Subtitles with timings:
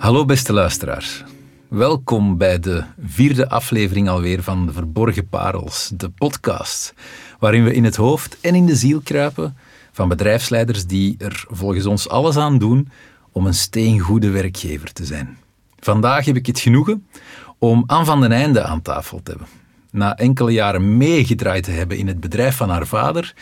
[0.00, 1.24] Hallo beste luisteraars.
[1.68, 6.94] Welkom bij de vierde aflevering alweer van De Verborgen Parels, de podcast,
[7.38, 9.56] waarin we in het hoofd en in de ziel kruipen
[9.92, 12.88] van bedrijfsleiders die er volgens ons alles aan doen
[13.32, 15.38] om een steengoede werkgever te zijn.
[15.80, 17.06] Vandaag heb ik het genoegen
[17.58, 19.48] om Anne van den Einde aan tafel te hebben.
[19.90, 23.34] Na enkele jaren meegedraaid te hebben in het bedrijf van haar vader,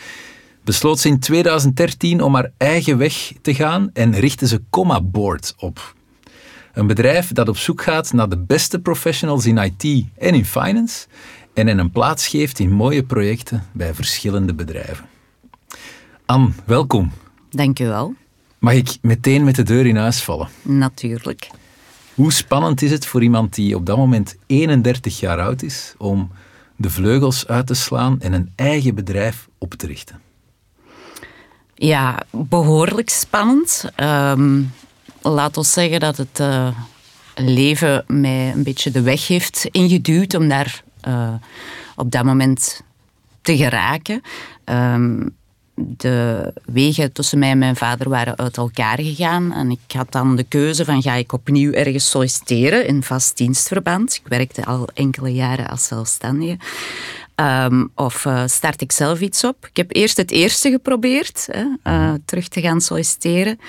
[0.63, 5.53] besloot ze in 2013 om haar eigen weg te gaan en richtte ze Comma Board
[5.57, 5.97] op.
[6.79, 11.07] Een bedrijf dat op zoek gaat naar de beste professionals in IT en in finance
[11.53, 15.05] en hen een plaats geeft in mooie projecten bij verschillende bedrijven.
[16.25, 17.11] Anne, welkom.
[17.49, 18.13] Dank u wel.
[18.59, 20.47] Mag ik meteen met de deur in huis vallen?
[20.61, 21.49] Natuurlijk.
[22.15, 26.31] Hoe spannend is het voor iemand die op dat moment 31 jaar oud is om
[26.75, 30.21] de vleugels uit te slaan en een eigen bedrijf op te richten?
[31.75, 33.85] Ja, behoorlijk spannend.
[33.97, 34.71] Um,
[35.21, 36.67] laat ons zeggen dat het uh,
[37.35, 41.33] leven mij een beetje de weg heeft ingeduwd om daar uh,
[41.95, 42.81] op dat moment
[43.41, 44.21] te geraken.
[44.65, 45.37] Um,
[45.81, 49.53] de wegen tussen mij en mijn vader waren uit elkaar gegaan.
[49.53, 54.15] En ik had dan de keuze van ga ik opnieuw ergens solliciteren in vast dienstverband.
[54.15, 56.57] Ik werkte al enkele jaren als zelfstandige.
[57.35, 59.67] Um, of uh, start ik zelf iets op?
[59.69, 63.59] Ik heb eerst het eerste geprobeerd, hè, terug te gaan solliciteren.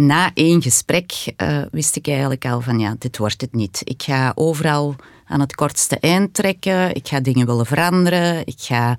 [0.00, 3.80] Na één gesprek uh, wist ik eigenlijk al van ja, dit wordt het niet.
[3.84, 6.94] Ik ga overal aan het kortste eind trekken.
[6.94, 8.46] Ik ga dingen willen veranderen.
[8.46, 8.98] Ik ga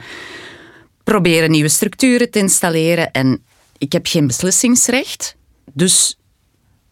[1.04, 3.12] proberen nieuwe structuren te installeren.
[3.12, 3.44] En
[3.78, 5.36] ik heb geen beslissingsrecht.
[5.74, 6.18] Dus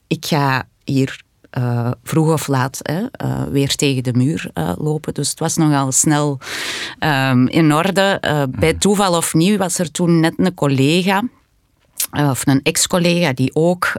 [0.07, 1.21] ik ga hier
[1.57, 5.13] uh, vroeg of laat hè, uh, weer tegen de muur uh, lopen.
[5.13, 6.39] Dus het was nogal snel
[6.99, 8.17] um, in orde.
[8.49, 8.79] bij mhm.
[8.79, 11.23] toeval of niet was er toen net een collega.
[12.11, 13.91] Of een ex-collega die ook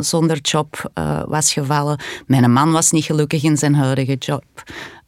[0.00, 0.90] zonder job
[1.26, 2.00] was gevallen.
[2.26, 4.44] Mijn man was niet gelukkig in zijn huidige job.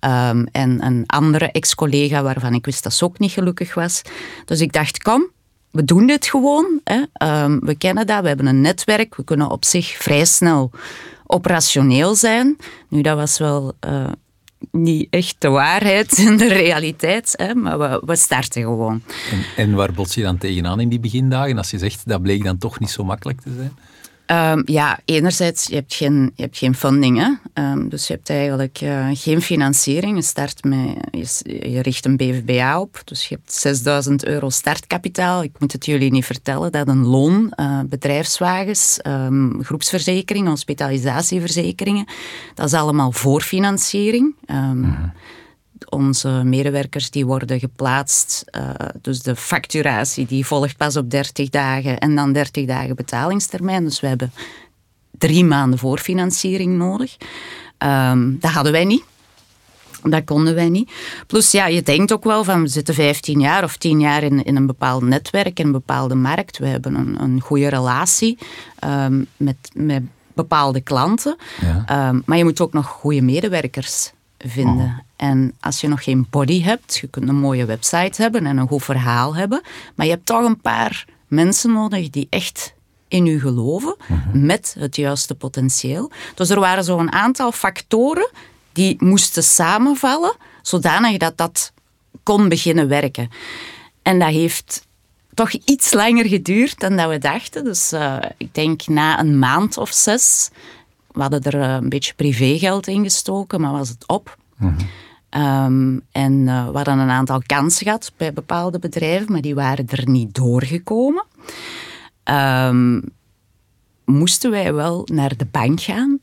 [0.00, 4.02] Um, en een andere ex-collega waarvan ik wist dat ze ook niet gelukkig was.
[4.44, 5.30] Dus ik dacht, kom,
[5.70, 6.80] we doen dit gewoon.
[6.84, 7.02] Hè.
[7.42, 9.16] Um, we kennen dat, we hebben een netwerk.
[9.16, 10.70] We kunnen op zich vrij snel
[11.26, 12.56] operationeel zijn.
[12.88, 13.72] Nu, dat was wel
[14.70, 19.02] niet echt de waarheid in de realiteit, hè, maar we, we starten gewoon.
[19.30, 21.58] En, en waar bots je dan tegenaan in die begindagen?
[21.58, 23.72] Als je zegt, dat bleek dan toch niet zo makkelijk te zijn?
[24.26, 27.18] Um, ja, enerzijds, je hebt geen, je hebt geen funding.
[27.18, 27.62] Hè?
[27.62, 30.16] Um, dus je hebt eigenlijk uh, geen financiering.
[30.16, 33.00] Je, start met, je, richt een BVBA op.
[33.04, 35.42] Dus je hebt 6000 euro startkapitaal.
[35.42, 36.72] Ik moet het jullie niet vertellen.
[36.72, 42.06] Dat een loon, uh, bedrijfswagens, um, groepsverzekeringen, hospitalisatieverzekeringen.
[42.54, 44.34] Dat is allemaal voorfinanciering.
[44.46, 45.12] Mm
[45.88, 48.44] onze medewerkers die worden geplaatst.
[48.56, 48.70] Uh,
[49.02, 53.84] dus de facturatie die volgt pas op 30 dagen en dan 30 dagen betalingstermijn.
[53.84, 54.32] Dus we hebben
[55.18, 57.16] drie maanden voorfinanciering nodig.
[57.78, 59.04] Um, dat hadden wij niet.
[60.02, 60.90] Dat konden wij niet.
[61.26, 64.44] Plus, ja, je denkt ook wel van we zitten 15 jaar of 10 jaar in,
[64.44, 66.58] in een bepaald netwerk, in een bepaalde markt.
[66.58, 68.38] We hebben een, een goede relatie
[68.84, 70.02] um, met, met
[70.34, 71.36] bepaalde klanten.
[71.60, 72.08] Ja.
[72.08, 74.12] Um, maar je moet ook nog goede medewerkers
[74.48, 74.84] vinden.
[74.84, 74.98] Oh.
[75.16, 78.68] En als je nog geen body hebt, je kunt een mooie website hebben en een
[78.68, 79.62] goed verhaal hebben,
[79.94, 82.74] maar je hebt toch een paar mensen nodig die echt
[83.08, 84.46] in u geloven, mhm.
[84.46, 86.10] met het juiste potentieel.
[86.34, 88.30] Dus er waren zo'n aantal factoren
[88.72, 91.72] die moesten samenvallen, zodanig dat dat
[92.22, 93.30] kon beginnen werken.
[94.02, 94.86] En dat heeft
[95.34, 97.64] toch iets langer geduurd dan dat we dachten.
[97.64, 100.50] Dus uh, ik denk na een maand of zes
[101.14, 104.36] we hadden er eh, een beetje privégeld in gestoken, maar was het op.
[104.56, 104.74] Mhm.
[105.30, 109.86] Um, en uh, we hadden een aantal kansen gehad bij bepaalde bedrijven, maar die waren
[109.88, 111.24] er niet doorgekomen.
[112.24, 113.02] Um,
[114.04, 116.18] moesten wij wel naar de bank gaan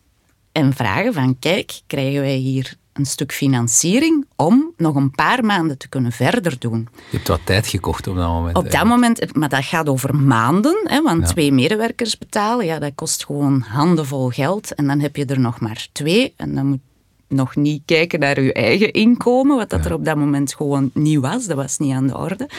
[0.52, 5.78] en vragen van kijk, krijgen wij hier een stuk financiering om nog een paar maanden
[5.78, 6.88] te kunnen verder doen.
[7.10, 8.58] Je hebt wat tijd gekocht op dat moment.
[8.58, 12.92] Op dat moment, maar dat gaat over maanden, hè, want twee medewerkers betalen, ja, dat
[12.96, 14.76] kost gewoon handenvol geld.
[14.76, 16.80] En dan heb je er nog maar twee en dan moet
[17.28, 21.20] nog niet kijken naar je eigen inkomen, wat dat er op dat moment gewoon niet
[21.20, 21.46] was.
[21.46, 22.50] Dat was niet aan de orde.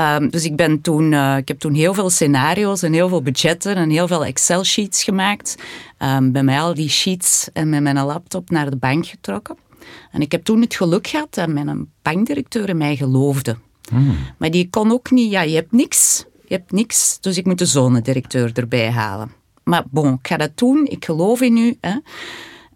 [0.00, 3.22] Um, dus ik, ben toen, uh, ik heb toen heel veel scenario's en heel veel
[3.22, 5.56] budgetten en heel veel Excel-sheets gemaakt.
[5.98, 9.56] Um, bij mij al die sheets en met mijn laptop naar de bank getrokken.
[10.10, 13.56] En ik heb toen het geluk gehad dat mijn bankdirecteur in mij geloofde.
[13.90, 14.16] Hmm.
[14.38, 16.24] Maar die kon ook niet, ja, je hebt niks.
[16.46, 19.32] Je hebt niks, dus ik moet de zonedirecteur erbij halen.
[19.64, 21.76] Maar bon, ik ga dat doen, ik geloof in u.
[21.80, 21.96] Hè.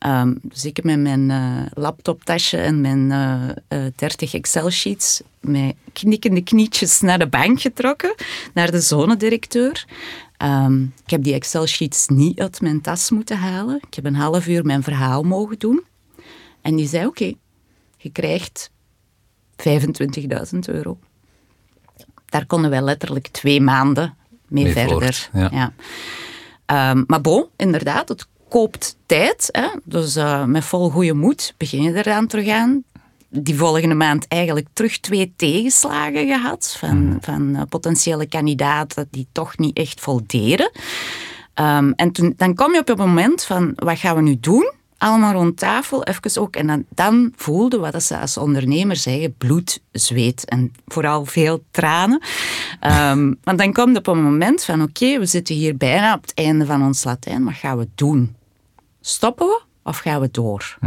[0.06, 5.74] Um, dus ik heb met mijn uh, laptoptasje en mijn uh, uh, 30 Excel-sheets met
[5.92, 8.14] knikkende knietjes naar de bank getrokken,
[8.54, 9.84] naar de zonedirecteur.
[10.36, 13.76] Ehm, ik heb die Excel-sheets niet uit mijn tas moeten halen.
[13.76, 15.84] Ik heb een half uur mijn verhaal mogen doen.
[16.66, 17.32] En die zei, oké,
[17.96, 18.70] je krijgt
[19.56, 20.98] 25.000 euro.
[22.24, 24.16] Daar konden wij letterlijk twee maanden
[24.48, 24.98] mee, Mee verder.
[24.98, 25.72] voort, ja.
[26.66, 29.48] Ehm, maar bon, inderdaad, het koopt tijd.
[29.52, 29.68] Hè?
[29.84, 32.84] Dus eh, met vol goede moed begin je eraan terug aan.
[33.28, 39.58] Die volgende maand eigenlijk terug twee tegenslagen gehad van, van eh, potentiële kandidaten die toch
[39.58, 40.70] niet echt voldeden.
[41.54, 44.72] Ehm, en toen, dan kom je op het moment van, wat gaan we nu doen?
[44.98, 46.56] Allemaal rond tafel, even ook.
[46.56, 52.22] En dan, dan voelde wat ze als ondernemer zeggen, bloed, zweet en vooral veel tranen.
[52.80, 56.34] Ehm, want dan komt op een moment van, oké, we zitten hier bijna op het
[56.34, 58.36] einde van ons Latijn, wat gaan we doen?
[59.00, 60.78] Stoppen we of gaan we door?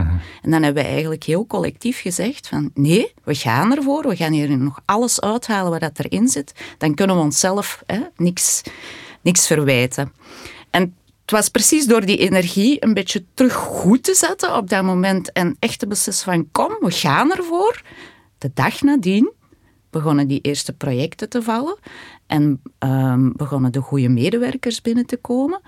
[0.41, 4.31] En dan hebben we eigenlijk heel collectief gezegd van, nee, we gaan ervoor, we gaan
[4.31, 6.53] hier nog alles uithalen wat dat erin zit.
[6.77, 8.61] Dan kunnen we onszelf hè, niks,
[9.21, 10.13] niks verwijten.
[10.69, 10.95] En
[11.29, 15.31] het was precies door die energie een beetje terug goed te zetten op dat moment
[15.31, 17.81] en echt te beslissen van kom, we gaan ervoor.
[18.37, 19.31] De dag nadien
[19.89, 21.77] begonnen die eerste projecten te vallen
[22.27, 25.61] en ehm, begonnen de goede medewerkers binnen te komen.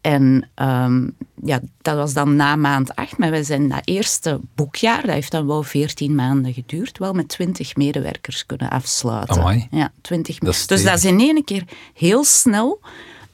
[0.00, 1.08] En ehm,
[1.42, 5.30] ja, dat was dan na maand acht, maar wij zijn dat eerste boekjaar, dat heeft
[5.30, 9.36] dan wel veertien maanden geduurd, wel met twintig medewerkers kunnen afsluiten.
[9.40, 9.66] Amai.
[9.70, 10.38] Ja, twintig.
[10.38, 11.64] Dat dus dat is in één keer
[11.94, 12.80] heel snel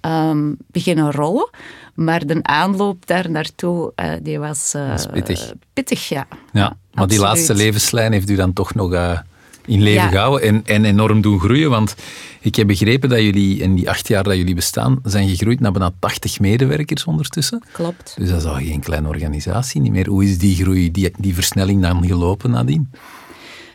[0.00, 1.50] ehm, beginnen rollen.
[1.94, 5.52] Maar de aanloop daar naartoe, eh, die was eh, pittig.
[5.72, 6.26] pittig, ja.
[6.52, 9.18] Ja, maar die laatste levenslijn heeft u dan toch nog eh,
[9.66, 10.08] in leven Ja.
[10.08, 11.70] gehouden en, en enorm doen groeien.
[11.70, 11.94] Want
[12.40, 15.72] ik heb begrepen dat jullie in die acht jaar dat jullie bestaan, zijn gegroeid naar
[15.72, 17.62] bijna 80 medewerkers ondertussen.
[17.72, 18.14] Klopt.
[18.18, 20.08] Dus dat is al geen kleine organisatie niet meer.
[20.08, 22.90] Hoe is die groei, die, die versnelling dan gelopen nadien?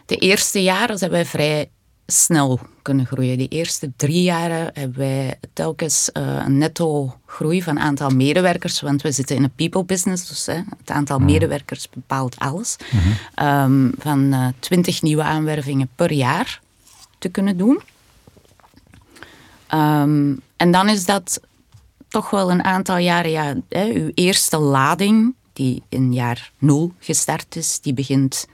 [0.06, 1.70] De eerste jaren zijn wij vrij
[2.08, 3.38] snel kunnen groeien.
[3.38, 9.02] De eerste drie jaren hebben wij telkens eh, een netto groei van aantal medewerkers, want
[9.02, 12.76] we zitten in een people business, dus hè, het aantal medewerkers bepaalt alles,
[13.36, 16.62] Ehm, van eh 20 nieuwe aanwervingen per jaar
[17.18, 17.82] te kunnen doen.
[19.68, 21.40] Ehm, en dan is dat
[22.08, 27.56] toch wel een aantal jaren, ja, hè, uw eerste lading, die in jaar nul gestart
[27.56, 28.48] is, die begint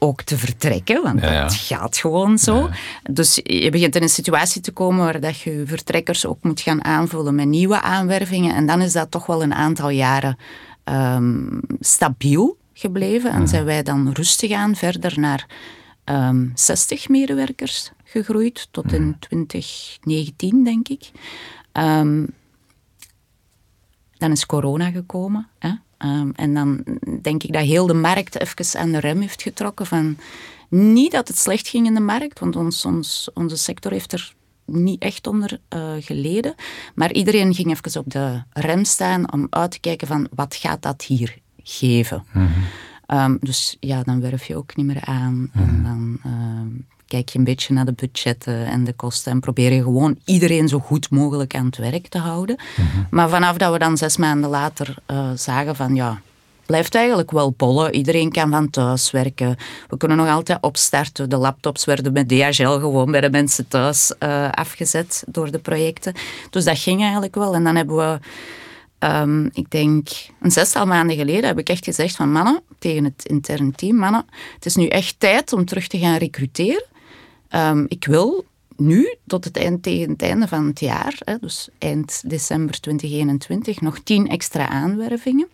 [0.00, 1.42] ook te vertrekken, want Ja, ja.
[1.42, 2.68] dat gaat gewoon zo.
[3.10, 6.60] Dus je begint in een situatie te komen waar dat je je vertrekkers ook moet
[6.60, 8.54] gaan aanvullen met nieuwe aanwervingen.
[8.54, 10.36] En dan is dat toch wel een aantal jaren
[10.84, 13.30] ehm, stabiel gebleven.
[13.30, 15.46] En zijn wij dan rustig aan verder naar
[16.04, 21.10] ehm 60 medewerkers gegroeid, tot in 2019, denk ik.
[21.72, 22.26] Ehm,
[24.16, 25.48] dan is corona gekomen.
[25.58, 25.70] Hè?
[26.00, 26.84] Ehm, en dan
[27.22, 29.86] denk ik dat heel de markt even aan de rem heeft getrokken.
[29.86, 30.16] Van,
[30.68, 34.34] niet dat het slecht ging in de markt, want ons, ons, onze sector heeft er
[34.64, 36.54] niet echt onder eh, geleden.
[36.94, 40.82] Maar iedereen ging even op de rem staan om uit te kijken van wat gaat
[40.82, 42.24] dat hier geven.
[43.06, 45.50] Ehm, dus ja, dan werf je ook niet meer aan.
[45.54, 49.72] En dan ehm, kijk je een beetje naar de budgetten en de kosten en probeer
[49.72, 52.56] je gewoon iedereen zo goed mogelijk aan het werk te houden.
[53.10, 56.20] Maar vanaf dat we dan zes maanden later eh, zagen van ja,
[56.66, 57.94] blijft eigenlijk wel bollen.
[57.94, 59.56] Iedereen kan van thuis werken.
[59.88, 61.30] We kunnen nog altijd opstarten.
[61.30, 66.12] De laptops werden met DHL gewoon bij de mensen thuis eh, afgezet door de projecten.
[66.50, 67.54] Dus dat ging eigenlijk wel.
[67.54, 68.18] En dan hebben we
[69.00, 70.08] Ehm, ik denk
[70.40, 74.24] een zestal maanden geleden heb ik echt gezegd van mannen, tegen het interne team, mannen,
[74.54, 76.84] het is nu echt tijd om terug te gaan recruteren.
[77.50, 78.44] Ehm, ik wil
[78.76, 83.80] nu, tot het eind, tegen het einde van het jaar, hè, dus eind december 2021,
[83.80, 85.48] nog tien extra aanwervingen.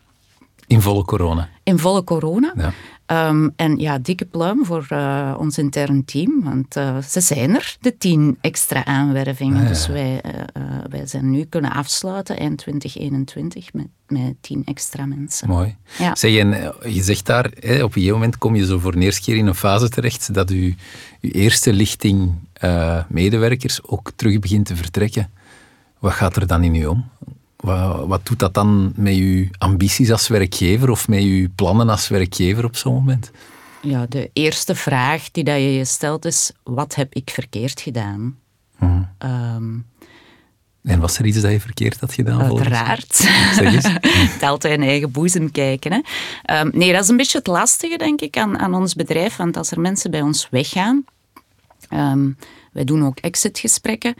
[0.66, 1.48] In volle corona.
[1.62, 2.52] In volle corona.
[2.56, 2.72] Ja.
[3.06, 7.76] Ehm, en ja, dikke pluim voor eh, ons intern team, want eh, ze zijn er,
[7.80, 9.56] de tien extra aanwervingen.
[9.56, 9.68] Ah, ja.
[9.68, 15.48] Dus wij, eh, wij zijn nu kunnen afsluiten eind 2021 met, met tien extra mensen.
[15.48, 15.76] Mooi.
[15.98, 16.14] Ja.
[16.14, 18.98] Zeg, en je zegt daar, hè, op een gegeven moment kom je zo voor de
[18.98, 20.74] eerste keer in een fase terecht dat u,
[21.20, 22.32] uw eerste lichting
[23.08, 25.30] medewerkers ook terug begint te vertrekken.
[25.98, 27.04] Wat gaat er dan in u om?
[27.66, 32.08] Wat, wat doet dat dan met uw ambities als werkgever of met uw plannen als
[32.08, 33.30] werkgever op zo'n moment?
[33.82, 38.38] Ja, de eerste vraag die dat je je stelt is, wat heb ik verkeerd gedaan?
[38.78, 39.02] Mhm.
[39.18, 39.78] Ehm,
[40.82, 42.42] En was er iets dat je verkeerd had gedaan?
[42.42, 43.18] Uiteraard.
[44.32, 45.92] Het altijd in eigen boezem kijken.
[45.92, 46.00] Hè.
[46.42, 49.36] Ehm, nee, dat is een beetje het lastige, denk ik, aan, aan ons bedrijf.
[49.36, 51.04] Want als er mensen bij ons weggaan,
[51.88, 52.30] ehm,
[52.72, 54.14] wij doen ook exitgesprekken.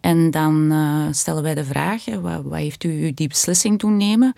[0.00, 4.34] En dan eh, stellen wij de vraag, wat, wat heeft u die beslissing doen nemen?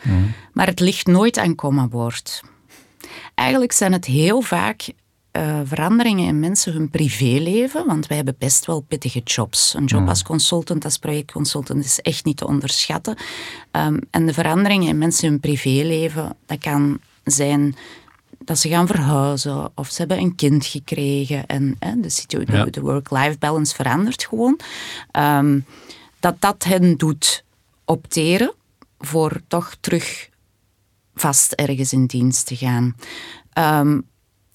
[0.52, 2.42] Maar het ligt nooit aan kommawoord.
[3.34, 4.92] Eigenlijk zijn het heel vaak
[5.32, 9.74] uh, veranderingen in mensen hun privéleven, want wij hebben best wel pittige jobs.
[9.74, 13.16] Een job als consultant, als projectconsultant is echt niet te onderschatten.
[13.72, 17.74] Um, en de veranderingen in mensen hun privéleven, dat kan zijn
[18.44, 22.80] dat ze gaan verhuizen of ze hebben een kind gekregen en hè, de, de, de
[22.80, 24.60] work-life balance verandert gewoon.
[25.18, 25.64] Um,
[26.20, 27.44] dat dat hen doet
[27.84, 28.54] opteren
[28.98, 30.28] voor toch terug
[31.14, 32.96] vast ergens in dienst te gaan.
[33.58, 34.08] Um,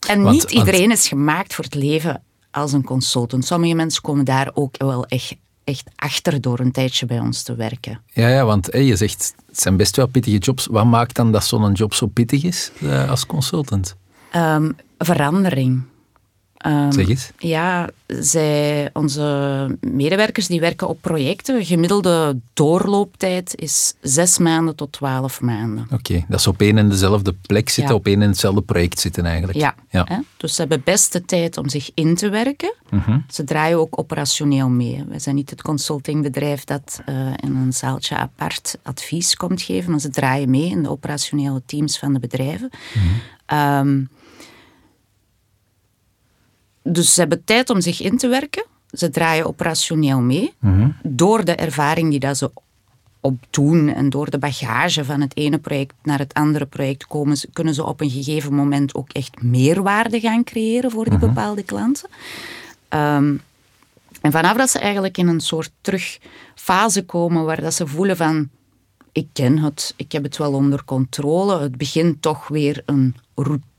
[0.07, 3.45] en niet iedereen is gemaakt voor het leven als een consultant.
[3.45, 7.55] Sommige mensen komen daar ook wel echt, echt achter door een tijdje bij ons te
[7.55, 8.01] werken.
[8.13, 10.65] Ja, ja want je zegt, het zijn best wel pittige jobs.
[10.65, 13.95] Wat maakt dan dat zo'n job zo pittig is uh, als consultant?
[14.35, 15.83] Um, verandering.
[16.67, 17.31] Um, zeg eens.
[17.37, 21.65] Ja, zij, onze medewerkers die werken op projecten.
[21.65, 25.87] Gemiddelde doorlooptijd is zes maanden tot twaalf maanden.
[25.91, 29.25] Oké, dat is op één en dezelfde plek zitten, op één en hetzelfde project zitten
[29.25, 29.57] eigenlijk.
[29.57, 30.05] Ja, ja.
[30.07, 30.17] Hè?
[30.37, 32.73] dus ze hebben best de tijd om zich in te werken.
[32.89, 33.19] Mhm.
[33.29, 35.03] Ze draaien ook operationeel mee.
[35.07, 39.99] We zijn niet het consultingbedrijf dat uh, in een zaaltje apart advies komt geven, maar
[39.99, 42.69] ze draaien mee in de operationele teams van de bedrijven.
[42.93, 44.07] Mm
[46.87, 48.65] dus ze hebben tijd om zich in te werken.
[48.91, 50.53] Ze draaien operationeel mee.
[50.59, 50.89] Mhm.
[51.03, 52.51] Door de ervaring die dat ze
[53.19, 57.73] opdoen en door de bagage van het ene project naar het andere project komen, kunnen
[57.73, 61.27] ze op een gegeven moment ook echt meerwaarde gaan creëren voor die mhm.
[61.27, 62.09] bepaalde klanten.
[62.89, 63.41] Um,
[64.21, 68.49] en vanaf dat ze eigenlijk in een soort terugfase komen waar dat ze voelen van
[69.11, 73.73] ik ken het, ik heb het wel onder controle, het begint toch weer een routine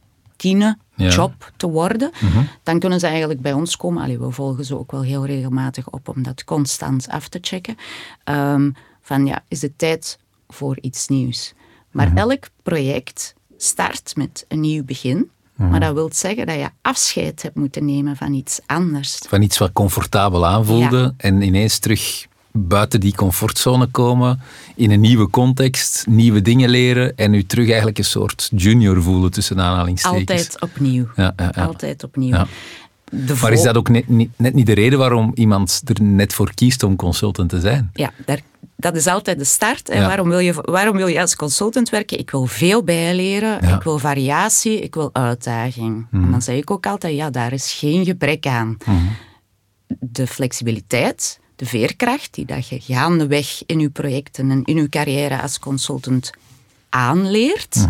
[0.96, 2.44] job te worden, mhm.
[2.62, 4.02] dan kunnen ze eigenlijk bij ons komen.
[4.02, 7.76] Allee, we volgen ze ook wel heel regelmatig op om dat constant af te checken.
[8.24, 11.54] Um, van ja, is het tijd voor iets nieuws?
[11.90, 12.16] Maar mhm.
[12.16, 15.30] elk project start met een nieuw begin.
[15.54, 15.70] Mhm.
[15.70, 19.18] Maar dat wil zeggen dat je afscheid hebt moeten nemen van iets anders.
[19.28, 22.26] Van iets wat comfortabel aanvoelde en ineens terug
[22.56, 24.40] buiten die comfortzone komen,
[24.74, 29.30] in een nieuwe context, nieuwe dingen leren en u terug eigenlijk een soort junior voelen
[29.30, 30.30] tussen aanhalingstekens.
[30.30, 31.06] Altijd opnieuw.
[31.16, 31.64] Ja, ja, ja.
[31.64, 32.44] Altijd opnieuw.
[33.40, 34.04] Maar is dat ook net,
[34.36, 37.90] net, niet de reden waarom iemand er net voor kiest om consultant te zijn?
[37.92, 38.40] Ja, daar,
[38.76, 39.88] dat is altijd de start.
[39.88, 42.18] En waarom, wil je, waarom wil je als consultant werken?
[42.18, 46.06] Ik wil veel bijleren, ik wil variatie, ik wil uitdaging.
[46.12, 46.30] En mhm.
[46.30, 48.76] dan zeg ik ook altijd, ja, daar is geen gebrek aan.
[48.86, 48.96] Mhm.
[49.98, 55.42] De flexibiliteit, de veerkracht die dat je gaandeweg in je projecten en in je carrière
[55.42, 56.30] als consultant
[56.88, 57.86] aanleert,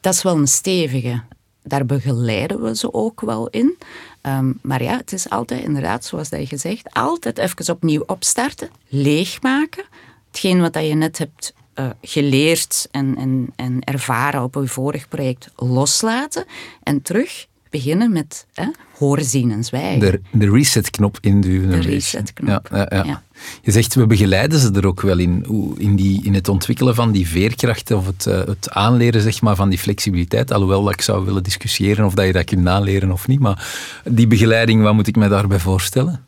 [0.00, 1.22] dat is wel een stevige.
[1.62, 3.78] Daar begeleiden we ze ook wel in.
[4.20, 8.70] Ehm, maar ja, het is altijd inderdaad, zoals dat je gezegd, altijd even opnieuw opstarten,
[8.88, 9.84] leegmaken.
[10.26, 15.08] Hetgeen wat dat je net hebt uh, geleerd en, en, en ervaren op je vorig
[15.08, 16.44] project loslaten
[16.82, 20.00] en terug beginnen met hè, horen, zien en zwijgen.
[20.00, 21.70] De, de resetknop induwen.
[21.70, 22.68] De resetknop.
[22.72, 23.22] Ja, ja, ja.
[23.62, 25.46] Je zegt, we begeleiden ze er ook wel in,
[25.78, 29.56] in, die, in het ontwikkelen van die veerkracht of het, uh, het aanleren zeg maar,
[29.56, 30.52] van die flexibiliteit.
[30.52, 33.40] Alhoewel dat ik zou willen discussiëren of dat je dat kunt aanleren of niet.
[33.40, 33.66] Maar
[34.04, 36.24] die begeleiding, wat moet ik me daarbij voorstellen?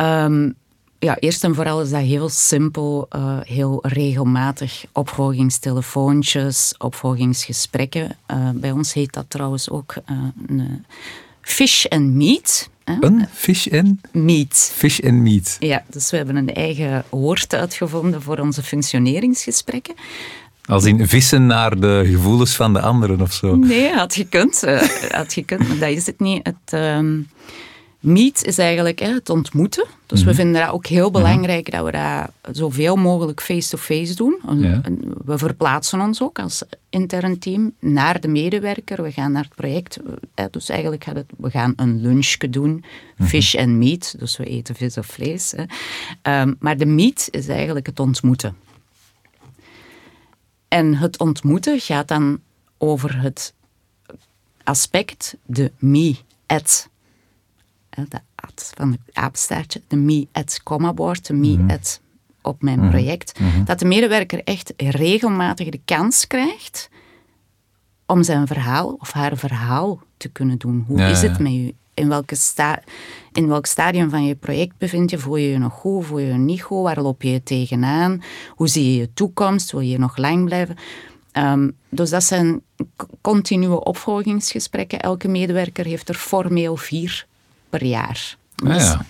[0.00, 0.54] Um,
[0.98, 8.16] ja, eerst en vooral is dat heel simpel, uh, heel regelmatig opvolgingstelefoontjes, opvolgingsgesprekken.
[8.30, 10.84] Uh, bij ons heet dat trouwens ook uh, een
[11.40, 12.68] fish and meat.
[12.84, 13.98] Een fish and?
[14.12, 14.72] Meat.
[14.74, 15.56] Fish and meat.
[15.58, 19.94] Ja, dus we hebben een eigen woord uitgevonden voor onze functioneringsgesprekken.
[20.64, 23.56] Als in vissen naar de gevoelens van de anderen of zo?
[23.56, 24.60] Nee, had gekund.
[25.10, 26.46] had gekund, maar dat is het niet.
[26.46, 26.72] Het...
[26.72, 27.20] Ehm,
[27.98, 29.86] Meet is eigenlijk hè, het ontmoeten.
[30.06, 30.36] Dus we mhm.
[30.36, 31.12] vinden dat ook heel mhm.
[31.12, 34.38] belangrijk dat we dat zoveel mogelijk face-to-face doen.
[35.24, 39.02] We verplaatsen ons ook als intern team naar de medewerker.
[39.02, 39.98] We gaan naar het project.
[40.50, 42.84] Dus eigenlijk gaat het, we gaan een lunchje doen.
[43.16, 43.28] Mhm.
[43.28, 45.54] Fish and meat, dus we eten vis of vlees.
[45.56, 45.64] Hè.
[46.22, 48.56] Ehm, maar de meet is eigenlijk het ontmoeten.
[50.68, 52.40] En het ontmoeten gaat dan
[52.78, 53.54] over het
[54.64, 56.88] aspect, de me, at
[58.08, 61.70] de at van het apenstaartje, de me at comma board, de me mhm.
[61.70, 62.00] at
[62.42, 62.90] op mijn mhm.
[62.90, 63.64] project, mhm.
[63.64, 66.88] dat de medewerker echt regelmatig de kans krijgt
[68.06, 70.84] om zijn verhaal of haar verhaal te kunnen doen.
[70.86, 71.72] Hoe is het met u?
[71.94, 72.82] In, welke sta
[73.32, 75.18] in welk stadium van je project bevind je?
[75.18, 76.06] Voel je je nog goed?
[76.06, 76.82] Voel je je niet goed?
[76.82, 78.22] Waar loop je tegenaan?
[78.48, 79.72] Hoe zie je je toekomst?
[79.72, 80.76] Wil je nog lang blijven?
[81.32, 82.62] Um, dus dat zijn
[83.20, 85.00] continue opvolgingsgesprekken.
[85.00, 87.26] Elke medewerker heeft er formeel vier
[87.70, 88.36] per jaar.
[88.64, 89.04] Ah, ja.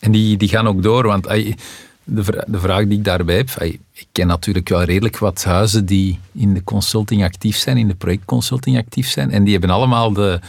[0.00, 3.50] En die, die gaan ook door, want de, de vraag die ik daarbij heb,
[3.92, 7.94] ik ken natuurlijk wel redelijk wat huizen die in de consulting actief zijn, in de
[7.94, 10.40] projectconsulting actief zijn, en die hebben allemaal de,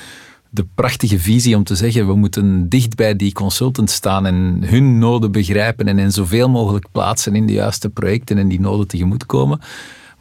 [0.50, 4.97] de prachtige visie om te zeggen, we moeten dicht bij die consultants staan en hun
[4.97, 9.59] noden begrijpen en hen zoveel mogelijk plaatsen in de juiste projecten en die noden tegemoetkomen.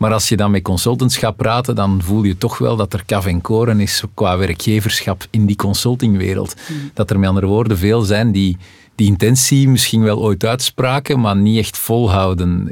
[0.02, 3.04] Maar als je dan met consultants gaat praten, dan voel je toch wel dat er
[3.06, 6.54] kaf en koren is qua werkgeverschap in die consultingwereld.
[6.66, 6.90] Hmm.
[6.94, 8.56] Dat er met andere woorden veel zijn die
[8.94, 12.70] die intentie misschien wel ooit uitspraken, maar niet echt volhouden.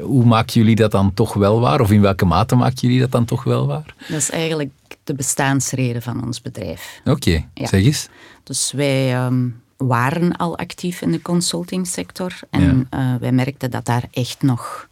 [0.00, 1.80] Hoe maken jullie dat dan toch wel waar?
[1.80, 3.94] Of in welke mate maken jullie dat dan toch wel waar?
[4.08, 4.70] Dat is eigenlijk
[5.04, 7.00] de bestaansreden van ons bedrijf.
[7.04, 8.08] Oké, zeg eens.
[8.42, 14.04] Dus wij ehm, waren al actief in de consultingsector en eh, wij merkten dat daar
[14.10, 14.90] echt nog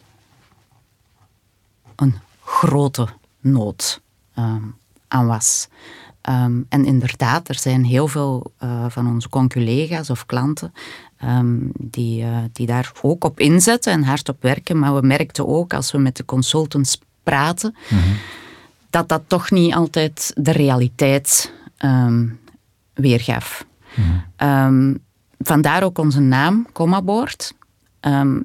[2.00, 2.14] een
[2.44, 3.08] grote
[3.40, 4.00] nood
[4.34, 4.64] ehm,
[5.08, 5.68] aan was.
[6.20, 10.72] Ehm, en inderdaad, er zijn heel veel uh, van onze conculega's of klanten
[11.16, 14.78] ehm, die, uh, die daar ook op inzetten en hard op werken.
[14.78, 18.08] Maar we merkten ook als we met de consultants praten, mhm.
[18.90, 21.52] dat dat toch niet altijd de realiteit
[21.84, 22.38] um,
[22.94, 23.66] weergaf.
[24.36, 24.94] Mhm.
[25.38, 27.54] vandaar ook onze naam, Comaboard.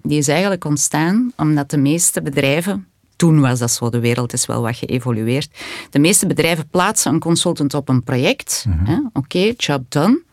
[0.01, 4.45] die is eigenlijk ontstaan omdat de meeste bedrijven toen was dat zo, de wereld is
[4.45, 5.60] wel wat geëvolueerd.
[5.89, 8.65] De meeste bedrijven plaatsen een consultant op een project.
[8.67, 9.00] Mhm.
[9.13, 10.24] Oké, job done.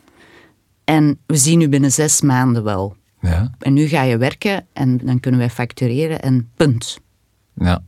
[0.85, 2.97] En we zien u binnen zes maanden wel.
[3.21, 3.51] Ja.
[3.59, 6.99] En nu ga je werken en dan kunnen wij factureren en punt.
[7.55, 7.83] Ja.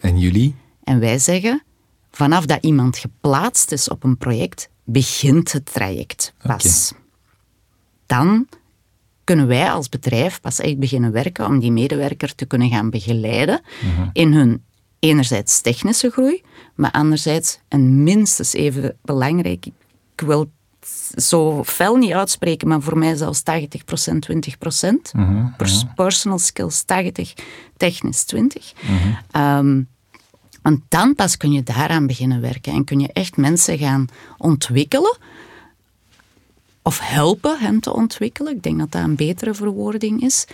[0.00, 0.54] En jullie?
[0.84, 1.62] En wij zeggen,
[2.10, 6.92] vanaf dat iemand geplaatst is op een project, begint het traject pas.
[8.06, 8.46] Dan
[9.24, 13.60] kunnen wij als bedrijf pas echt beginnen werken om die medewerker te kunnen gaan begeleiden
[13.82, 14.08] mhm.
[14.12, 14.62] in hun
[14.98, 16.42] enerzijds technische groei,
[16.74, 19.66] maar anderzijds, en minstens even belangrijk,
[20.16, 20.50] ik wil
[21.16, 23.44] zo fel niet uitspreken, maar voor mij zelfs 80%,
[24.14, 25.12] 20%.
[25.12, 25.54] Mm
[25.94, 27.34] Personal skills 80,
[27.76, 28.72] technisch 20.
[29.30, 29.86] Mm
[30.64, 35.16] want dan pas kun je daaraan beginnen werken en kun je echt mensen gaan ontwikkelen
[36.84, 38.54] of helpen hen te ontwikkelen.
[38.56, 40.46] Ik denk dat dat een betere verwoording is.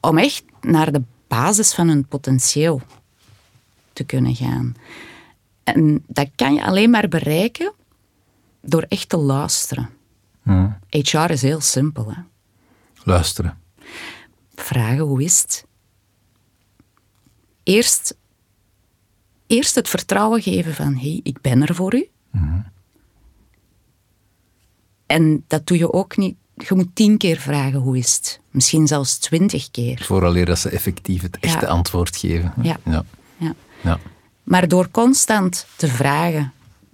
[0.00, 2.80] Om echt naar de basis van hun potentieel
[3.92, 4.74] te kunnen gaan.
[5.64, 7.72] En dat kan je alleen maar bereiken
[8.60, 9.90] door echt te luisteren.
[10.42, 10.78] Hmm.
[10.88, 12.12] HR is heel simpel.
[12.12, 12.20] Hè?
[13.02, 13.58] Luisteren.
[14.54, 15.66] Vragen hoe is het?
[17.62, 18.16] Eerst,
[19.46, 22.08] eerst het vertrouwen geven van hey, ik ben er voor u.
[22.30, 22.74] Hmm.
[25.06, 26.36] En dat doe je ook niet.
[26.54, 28.40] Je moet tien keer vragen hoe is het.
[28.50, 30.02] Misschien zelfs twintig keer.
[30.04, 32.52] Vooraleer dat ze effectief het echte antwoord geven.
[32.62, 32.76] Ja.
[32.84, 33.04] Ja.
[33.36, 33.54] ja.
[33.82, 33.98] ja.
[34.42, 36.52] Maar door constant te vragen,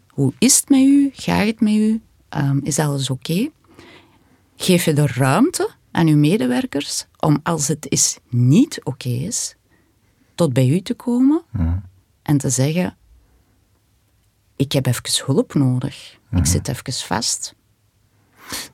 [0.09, 1.11] hoe is het met u?
[1.15, 2.01] Gaat het met u?
[2.37, 3.49] Um, is alles oké?
[4.57, 9.57] Geef je de ruimte aan uw medewerkers om als het is niet oké is,
[10.35, 11.43] tot bij u te komen
[12.23, 12.97] en te zeggen,
[14.57, 16.19] ik heb even hulp nodig.
[16.31, 17.55] Ik zit even vast.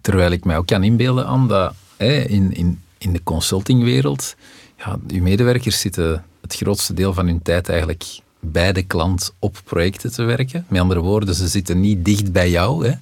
[0.01, 4.37] Terwijl ik mij ook kan inbeelden aan dat hè, in, in, in de consultingwereld,
[4.77, 9.61] ja, uw medewerkers zitten het grootste deel van hun tijd eigenlijk bij de klant op
[9.65, 10.65] projecten te werken.
[10.69, 12.87] Met andere woorden, ze zitten niet dicht bij jou.
[12.87, 12.95] Hè.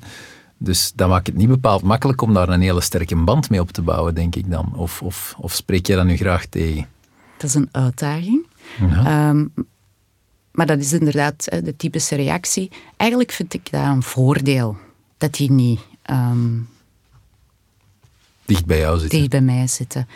[0.58, 3.70] Dus dat maakt het niet bepaald makkelijk om daar een hele sterke band mee op
[3.70, 4.72] te bouwen, denk ik dan.
[4.76, 6.86] Of, of, of spreek je dat nu graag tegen?
[7.36, 8.46] Dat is een uitdaging.
[8.80, 9.46] Ehm,
[10.52, 12.70] maar dat is inderdaad de typische reactie.
[12.96, 14.76] Eigenlijk vind ik dat een voordeel.
[15.18, 16.58] Dat die niet Ehm,
[18.44, 19.18] dicht bij jou zitten.
[19.18, 20.08] Dicht bij mij zitten.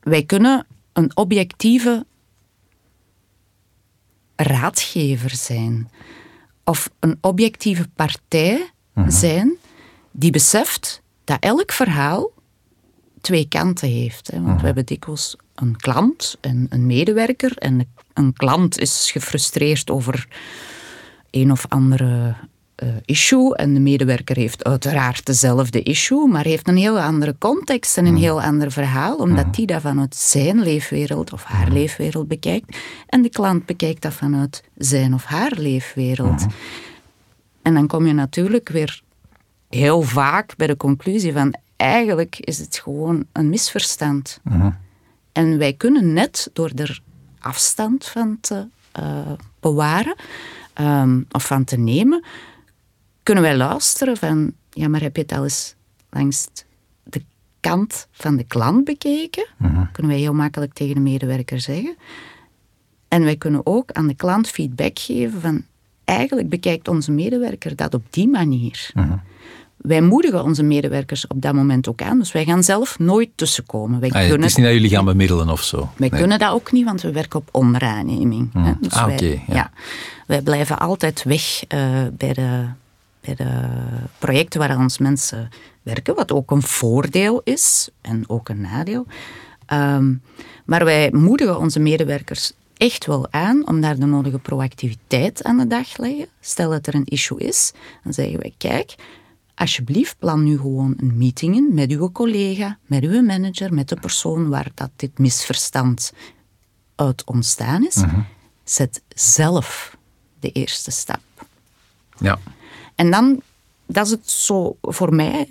[0.00, 2.06] Wij kunnen een objectieve
[4.36, 5.90] raadgever zijn.
[6.64, 9.10] Of een objectieve partij mhm.
[9.10, 9.56] zijn
[10.10, 12.30] die beseft dat elk verhaal
[13.20, 14.30] twee kanten heeft.
[14.30, 14.36] Hè.
[14.36, 14.64] Want we mhm.
[14.64, 17.56] hebben dikwijls een klant en een medewerker.
[17.56, 20.28] En een klant is gefrustreerd over
[21.30, 22.34] een of andere
[23.04, 23.56] issue.
[23.56, 28.12] En de medewerker heeft uiteraard dezelfde issue, maar heeft een heel andere context en een
[28.12, 28.22] mhm.
[28.22, 29.54] heel ander verhaal, omdat mhm.
[29.54, 31.72] die dat vanuit zijn leefwereld of haar mhm.
[31.72, 32.76] leefwereld bekijkt.
[33.06, 36.46] En de klant bekijkt dat vanuit zijn of haar leefwereld.
[37.62, 39.02] En dan kom je natuurlijk weer
[39.68, 44.40] heel vaak bij de conclusie van eigenlijk is het gewoon een misverstand.
[45.32, 47.00] En wij kunnen net door er
[47.38, 48.66] afstand van te
[49.00, 50.14] uh, bewaren
[50.80, 52.24] um, of van te nemen,
[53.22, 55.74] kunnen wij luisteren van, ja, maar heb je het al eens
[56.10, 56.48] langs
[57.04, 57.22] de
[57.60, 59.46] kant van de klant bekeken?
[59.58, 59.84] Mhm.
[59.92, 61.96] Kunnen wij heel makkelijk tegen de medewerker zeggen.
[63.08, 65.64] En wij kunnen ook aan de klant feedback geven van,
[66.04, 68.90] eigenlijk bekijkt onze medewerker dat op die manier.
[68.94, 69.16] Mhm.
[69.76, 72.18] wij moedigen onze medewerkers op dat moment ook aan.
[72.18, 74.00] Dus wij gaan zelf nooit tussenkomen.
[74.00, 75.76] Wij Ah, ja, het is niet dat jullie gaan bemiddelen of zo.
[75.96, 76.20] wij Nee.
[76.20, 78.50] kunnen dat ook niet, want we werken op onderaanneming.
[78.52, 78.72] hè.
[78.80, 79.70] Dus Ah, ja.
[80.26, 81.78] wij blijven altijd weg eh,
[82.16, 82.64] bij, de,
[83.22, 83.68] bij de
[84.18, 85.48] projecten waar ons mensen
[85.82, 89.06] werken, wat ook een voordeel is en ook een nadeel.
[89.66, 90.14] Ehm,
[90.64, 95.66] maar wij moedigen onze medewerkers echt wel aan om daar de nodige proactiviteit aan de
[95.66, 96.26] dag te leggen.
[96.40, 98.94] Stel dat er een issue is, dan zeggen wij, kijk,
[99.54, 103.96] alsjeblieft plan nu gewoon een meeting in met uw collega, met uw manager, met de
[104.00, 106.12] persoon waar dat dit misverstand
[106.94, 108.02] uit ontstaan is.
[108.64, 109.96] Zet zelf
[110.40, 111.20] de eerste stap.
[112.18, 112.38] Ja.
[113.02, 113.42] En dan,
[113.86, 115.48] dat is het zo voor mij,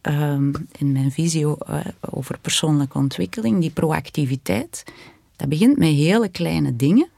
[0.00, 4.84] ehm, in mijn visie eh, over persoonlijke ontwikkeling, die proactiviteit.
[5.36, 7.08] Dat begint met hele kleine dingen,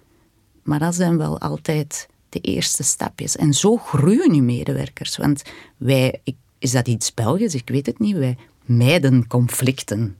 [0.62, 3.36] maar dat zijn wel altijd de eerste stapjes.
[3.36, 5.16] En zo groeien uw medewerkers.
[5.16, 5.42] Want
[5.76, 7.54] wij, ik, is dat iets Belgisch?
[7.54, 8.16] Ik weet het niet.
[8.16, 10.16] Wij mijden conflicten.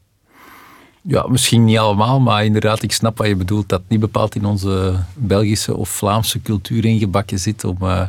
[1.03, 3.69] Ja, misschien niet allemaal, maar inderdaad, ik snap wat je bedoelt.
[3.69, 8.07] Dat niet bepaald in onze Belgische of Vlaamse cultuur ingebakken zit om, eh,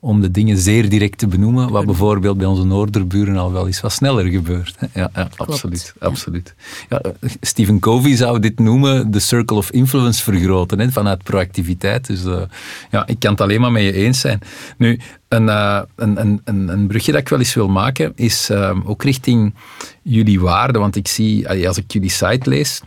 [0.00, 1.70] om de dingen zeer direct te benoemen.
[1.70, 4.74] Wat bijvoorbeeld bij onze Noorderburen al wel eens wat sneller gebeurt.
[4.78, 5.00] hè.
[5.00, 5.94] Ja, ja absoluut.
[5.98, 6.54] absoluut.
[6.88, 12.06] Ja, eh, Stephen Covey zou dit noemen de circle of influence vergroten, hè, vanuit proactiviteit.
[12.06, 12.42] Dus eh,
[12.90, 14.40] ja, ik kan het alleen maar met je eens zijn.
[14.76, 18.50] Nu, een, eh, een, een, een, een brugje dat ik wel eens wil maken, is
[18.84, 19.54] ook richting
[20.02, 20.80] jullie waarden.
[20.80, 22.80] Want ik zie, als ik jullie site lees,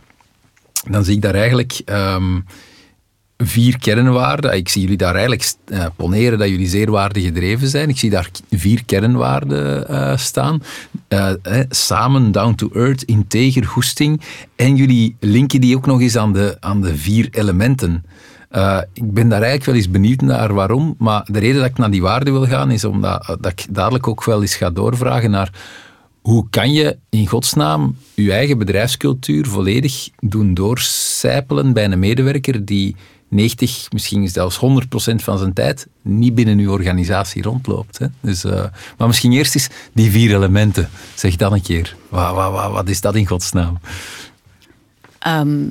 [0.90, 2.40] dan zie ik daar eigenlijk ehm,
[3.46, 4.56] vier kernwaarden.
[4.56, 7.88] Ik zie jullie daar eigenlijk eh, poneren dat jullie zeer waardegedreven zijn.
[7.88, 10.62] Ik zie daar vier kernwaarden eh, staan.
[11.08, 11.30] Eh,
[11.68, 14.20] samen, down to earth, integer, goesting.
[14.56, 18.04] En jullie linken die ook nog eens aan de, aan de vier elementen.
[18.92, 20.94] Ik ben daar eigenlijk wel eens benieuwd naar waarom.
[20.98, 24.08] Maar de reden dat ik naar die waarden wil gaan, is omdat dat ik dadelijk
[24.08, 25.50] ook wel eens ga doorvragen naar
[26.22, 32.96] hoe kan je in godsnaam je eigen bedrijfscultuur volledig doen doorcijpelen bij een medewerker die
[33.32, 34.60] 90, misschien zelfs 100%
[35.14, 37.98] van zijn tijd niet binnen uw organisatie rondloopt.
[37.98, 38.06] Hè?
[38.20, 38.64] Dus, eh,
[38.98, 40.90] maar misschien eerst eens die vier elementen.
[41.14, 41.96] Zeg dan een keer.
[42.08, 43.78] Wat, wat, wat, wat is dat in godsnaam?
[45.18, 45.70] Ehm,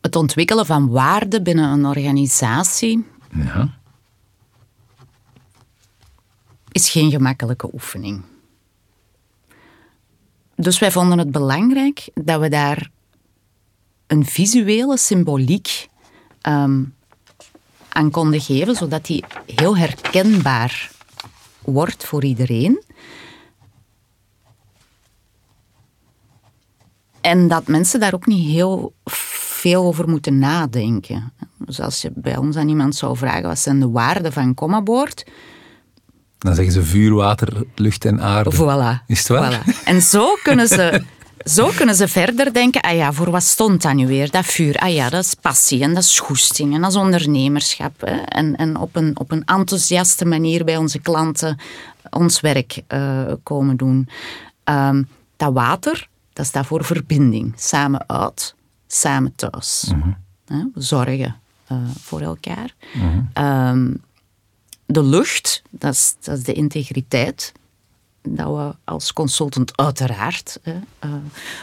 [0.00, 3.68] het ontwikkelen van waarden binnen een organisatie Ja.
[6.72, 8.22] is geen gemakkelijke oefening.
[10.56, 12.90] Dus wij vonden het belangrijk dat we daar
[14.08, 15.88] een visuele symboliek
[16.40, 16.82] ehm,
[17.88, 20.90] aan konden geven, zodat die heel herkenbaar
[21.62, 22.82] wordt voor iedereen.
[27.20, 31.32] En dat mensen daar ook niet heel veel over moeten nadenken.
[31.56, 35.24] Dus als je bij ons aan iemand zou vragen wat zijn de waarden van Commaboard,
[36.38, 38.52] Dan zeggen ze vuur, water, lucht en aarde.
[38.54, 39.06] Voilà.
[39.06, 39.62] Is het waar?
[39.62, 39.84] Voilà.
[39.84, 41.02] En zo kunnen, ze,
[41.48, 44.76] zo kunnen ze verder denken, ah ja, voor wat stond dat nu weer, dat vuur?
[44.76, 48.00] Ah ja, dat is passie en dat is goesting en dat is ondernemerschap.
[48.00, 48.16] Hè?
[48.16, 51.58] En, en op, een, op een enthousiaste manier bij onze klanten
[52.10, 54.08] ons werk eh, komen doen.
[54.64, 55.02] Ehm,
[55.36, 57.52] dat water, dat staat voor verbinding.
[57.56, 58.54] Samen uit,
[58.86, 59.92] samen thuis.
[60.46, 60.64] Hè?
[60.74, 62.74] We zorgen eh, voor elkaar.
[63.32, 63.94] Ehm,
[64.86, 67.52] de lucht, dat is, dat is de integriteit.
[68.22, 71.10] Dat we als consultant uiteraard hè, eh,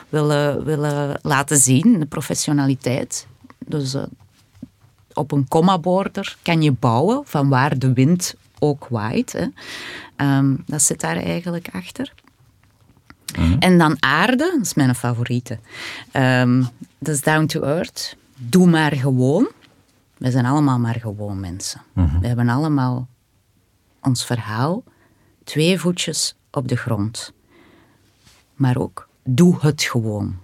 [0.10, 3.28] willen, willen laten zien, de professionaliteit.
[3.66, 4.04] Dus eh,
[5.14, 9.32] op een comma-border kan je bouwen van waar de wind ook waait.
[9.32, 9.46] Hè.
[10.16, 12.14] Ehm, dat zit daar eigenlijk achter.
[13.60, 15.60] En dan aarde, dat is mijn favoriete.
[16.12, 16.64] Ehm,
[17.00, 18.18] dat is down to earth.
[18.36, 19.50] Doe maar gewoon.
[20.18, 21.82] We zijn allemaal maar gewoon mensen.
[21.94, 23.08] We hebben allemaal
[24.02, 24.84] ons verhaal
[25.44, 27.34] twee voetjes op de grond.
[28.56, 30.36] Maar ook, doe het gewoon.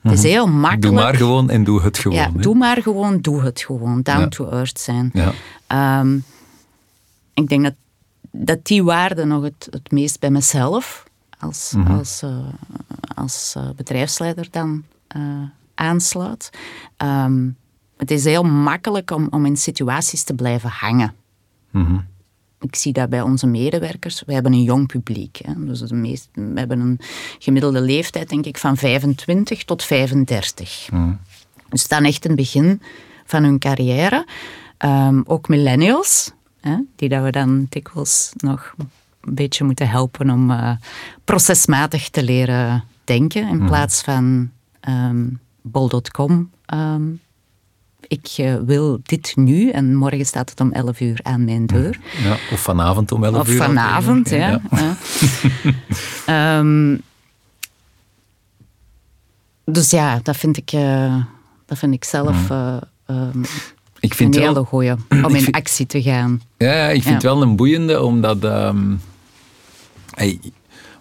[0.00, 0.82] Het is heel makkelijk.
[0.82, 2.16] Doe maar gewoon en doe het gewoon.
[2.18, 4.02] Ja, doe maar gewoon, doe het gewoon.
[4.02, 4.28] Down Ja.
[4.28, 5.10] to earth zijn.
[5.12, 5.32] Ja.
[5.66, 6.16] Ehm,
[7.34, 7.74] ik denk dat,
[8.30, 11.04] dat die waarde nog het, het meest bij mezelf
[11.38, 11.92] als, Mhm.
[11.92, 12.38] als, eh,
[13.14, 15.20] als eh, bedrijfsleider dan eh,
[15.74, 16.50] aansluit.
[16.96, 17.48] Ehm,
[17.96, 21.14] het is heel makkelijk om, om in situaties te blijven hangen.
[21.70, 21.98] Mhm.
[22.60, 24.22] Ik zie dat bij onze medewerkers.
[24.26, 25.38] We hebben een jong publiek.
[25.44, 25.64] Hè.
[25.64, 27.00] Dus de meest, we hebben een
[27.38, 30.88] gemiddelde leeftijd, denk ik, van 25 tot 35.
[31.68, 32.82] Dus dan echt een begin
[33.24, 34.26] van hun carrière.
[34.76, 38.74] Ehm, ook millennials, hè, die dat we dan dikwijls nog
[39.20, 40.70] een beetje moeten helpen om eh,
[41.24, 43.48] procesmatig te leren denken.
[43.48, 45.26] In plaats van ehm,
[45.62, 47.02] bol.com ehm,
[48.08, 51.98] Ik eh, wil dit nu en morgen staat het om 11 uur aan mijn deur.
[52.24, 53.56] Ja, of vanavond om 11 Of uur.
[53.56, 54.36] vanavond, ja.
[54.36, 54.60] ja.
[54.70, 54.96] ja.
[56.58, 56.96] Ehm,
[59.64, 61.16] dus ja, dat vind ik, eh,
[61.66, 63.42] dat vind ik zelf eh, ehm,
[64.00, 64.92] Ik vind een wel, hele goeie
[65.26, 66.40] om in vind- actie te gaan.
[66.56, 68.44] Ja, ik vind het wel een boeiende, omdat...
[68.44, 68.94] ehm,
[70.14, 70.40] hey,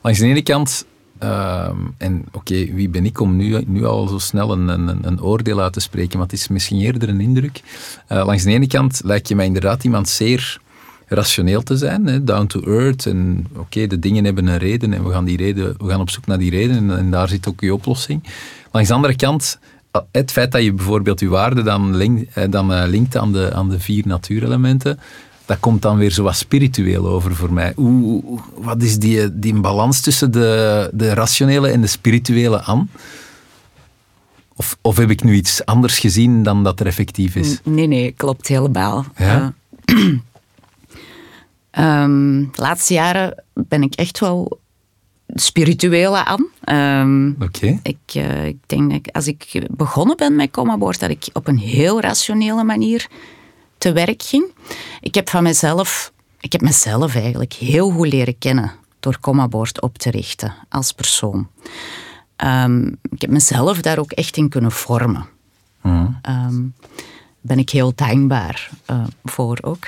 [0.01, 0.85] langs de ene kant...
[1.17, 5.21] ehm, en oké, wie ben ik om nu, nu al zo snel een, een, een
[5.21, 7.62] oordeel uit te spreken, maar het is misschien eerder een indruk.
[8.08, 10.60] Eh, langs de ene kant lijkt je mij inderdaad iemand zeer
[11.08, 13.06] rationeel te zijn, hè, down to earth.
[13.06, 16.10] En oké, de dingen hebben een reden en we gaan, die reden, we gaan op
[16.10, 18.23] zoek naar die reden en, en daar zit ook je oplossing.
[18.71, 19.60] Langs de andere kant,
[19.91, 23.54] eh, het feit dat je bijvoorbeeld je waarde dan, link, eh, dan linkt aan de,
[23.54, 24.99] aan de vier natuurelementen,
[25.45, 27.73] dat komt dan weer zo wat spiritueel over voor mij.
[27.75, 28.23] Hoe,
[28.58, 32.89] wat is die, die balans tussen de, de rationele en de spirituele aan?
[34.55, 37.60] Of, of heb ik nu iets anders gezien dan dat er effectief is?
[37.63, 39.05] Nee, nee, klopt helemaal.
[39.17, 39.53] Ja?
[39.86, 39.95] Eh,
[41.71, 44.60] ehm, de laatste jaren ben ik echt wel
[45.27, 46.47] spirituele aan.
[47.41, 47.79] Oké.
[47.84, 51.47] ik, eh, ik denk dat ik- als ik begonnen ben met Commaboard, dat ik op
[51.47, 53.08] een heel rationele manier
[53.86, 54.45] te werk ging.
[55.00, 59.98] Ik heb van mezelf, ik heb mezelf eigenlijk heel goed leren kennen door Commaboard op
[59.98, 61.48] te richten als persoon.
[62.36, 65.26] Ehm, ik heb mezelf daar ook echt in kunnen vormen.
[66.21, 66.62] Ehm,
[67.41, 69.88] ben ik heel dankbaar eh, voor ook.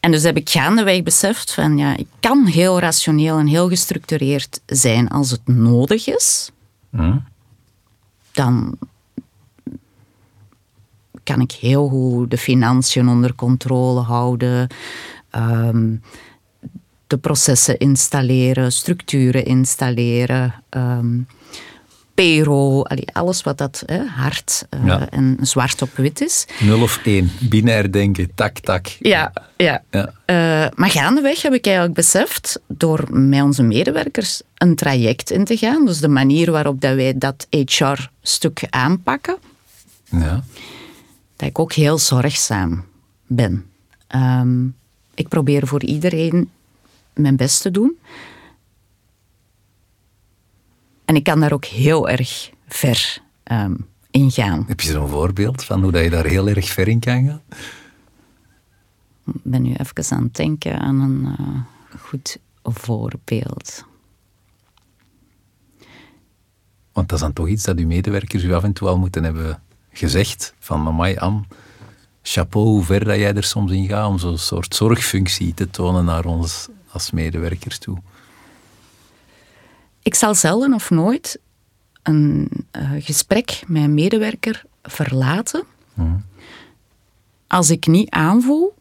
[0.00, 4.60] En dus heb ik gaandeweg beseft van ja, ik kan heel rationeel en heel gestructureerd
[4.66, 6.50] zijn als het nodig is.
[6.90, 7.18] Mhm.
[8.32, 8.78] Dan
[11.32, 14.68] kan ik heel goed de financiën onder controle houden,
[15.30, 15.94] ehm,
[17.06, 21.18] de processen installeren, structuren installeren, ehm
[22.14, 25.08] payroll, alles wat dat hè, hard eh, Ja.
[25.10, 26.46] en zwart op wit is.
[26.60, 27.30] Nul of één.
[27.40, 28.30] Binair denken.
[28.34, 28.86] Tak, tak.
[29.00, 29.82] Ja, ja.
[29.90, 30.12] Ja.
[30.24, 35.56] Eh, maar gaandeweg heb ik eigenlijk beseft, door met onze medewerkers een traject in te
[35.56, 39.36] gaan, dus de manier waarop dat wij dat HR-stuk aanpakken,
[40.10, 40.42] Ja.
[41.42, 42.84] Dat ik ook heel zorgzaam
[43.26, 43.66] ben.
[44.06, 44.66] Ehm,
[45.14, 46.50] ik probeer voor iedereen
[47.12, 47.98] mijn best te doen.
[51.04, 53.74] En ik kan daar ook heel erg ver ehm,
[54.10, 54.64] in gaan.
[54.66, 57.42] Heb je zo'n voorbeeld van hoe dat je daar heel erg ver in kan gaan?
[59.34, 63.84] Ik ben nu even aan het denken aan een eh, goed voorbeeld.
[66.92, 69.24] Want dat is dan toch iets dat uw medewerkers u af en toe al moeten
[69.24, 70.54] hebben gezegd.
[70.58, 71.46] Van, amai, Am,
[72.22, 76.04] chapeau hoe ver dat jij er soms in gaat om zo'n soort zorgfunctie te tonen
[76.04, 77.98] naar ons als medewerkers toe.
[80.02, 81.38] Ik zal zelden of nooit
[82.02, 85.64] een eh, gesprek met een medewerker verlaten
[87.46, 88.74] als ik niet aanvoel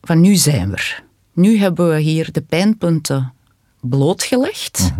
[0.00, 1.04] van nu zijn we er.
[1.32, 3.32] Nu hebben we hier de pijnpunten
[3.80, 4.92] blootgelegd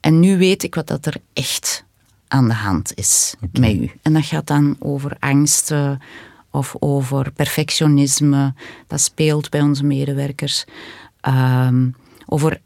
[0.00, 1.84] en nu weet ik wat dat er echt
[2.32, 3.90] aan de hand is met u.
[4.02, 6.00] En dat gaat dan over angsten
[6.50, 8.54] of over perfectionisme.
[8.86, 10.64] Dat speelt bij onze medewerkers.
[11.20, 11.90] Ehm,
[12.26, 12.60] over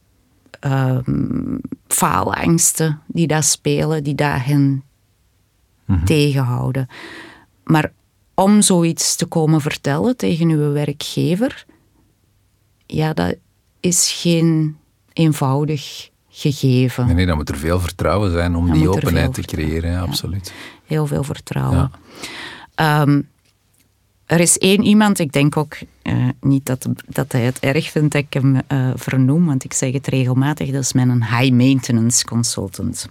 [0.61, 4.85] ehm, faalangsten die daar spelen, die daar hen
[6.05, 6.89] tegenhouden.
[7.65, 7.93] Maar
[8.35, 11.67] om zoiets te komen vertellen tegen uw werkgever,
[12.87, 13.37] ja, dat
[13.81, 14.77] is geen
[15.13, 17.07] eenvoudig gegeven.
[17.07, 19.91] Nee, nee, dan moet er veel vertrouwen zijn om Dan die openheid te creëren.
[19.91, 20.53] Ja, absoluut.
[20.85, 21.91] Heel veel vertrouwen.
[22.75, 23.01] Ja.
[23.05, 23.21] Ehm,
[24.27, 28.13] er is één iemand, ik denk ook eh, niet dat, dat hij het erg vindt
[28.13, 32.25] dat ik hem eh, vernoem, want ik zeg het regelmatig, dat is mijn high maintenance
[32.25, 33.09] consultant.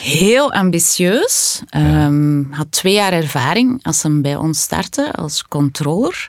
[0.00, 6.28] Heel ambitieus, ehm, had twee jaar ervaring als hij bij ons startte als controller.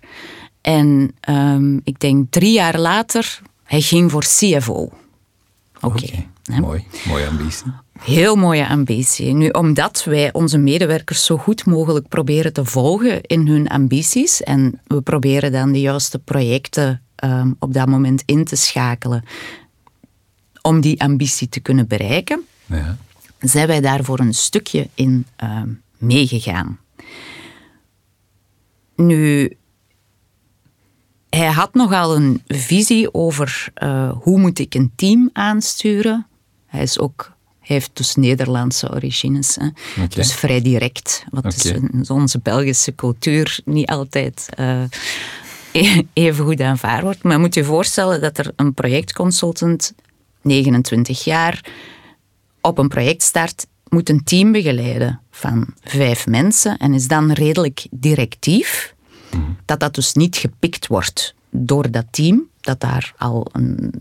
[0.61, 4.89] En ehm, ik denk drie jaar later, hij ging voor CFO.
[5.81, 6.25] Oké.
[6.43, 6.59] Hè.
[6.59, 6.83] mooi.
[7.07, 7.65] Mooie ambitie.
[7.99, 9.33] Heel mooie ambitie.
[9.33, 14.81] Nu, omdat wij onze medewerkers zo goed mogelijk proberen te volgen in hun ambities en
[14.87, 19.23] we proberen dan de juiste projecten ehm, op dat moment in te schakelen
[20.61, 22.97] om die ambitie te kunnen bereiken, Ja.
[23.39, 26.79] zijn wij daarvoor een stukje in ehm, meegegaan.
[28.95, 29.51] Nu,
[31.35, 36.27] hij had nogal een visie over eh, hoe moet ik een team aansturen.
[36.65, 39.67] Hij is ook, hij heeft dus Nederlandse origines, hè.
[40.07, 41.25] Dus vrij direct.
[41.29, 41.87] Wat is Oké.
[41.91, 44.83] in onze Belgische cultuur niet altijd eh,
[45.71, 47.23] e- even goed aanvaard wordt.
[47.23, 49.93] Maar je moet je voorstellen dat er een projectconsultant,
[50.41, 51.65] 29 jaar,
[52.61, 57.87] op een project start, moet een team begeleiden van vijf mensen en is dan redelijk
[57.91, 58.94] directief.
[59.65, 63.93] Dat dat dus niet gepikt wordt door dat team, dat daar al een,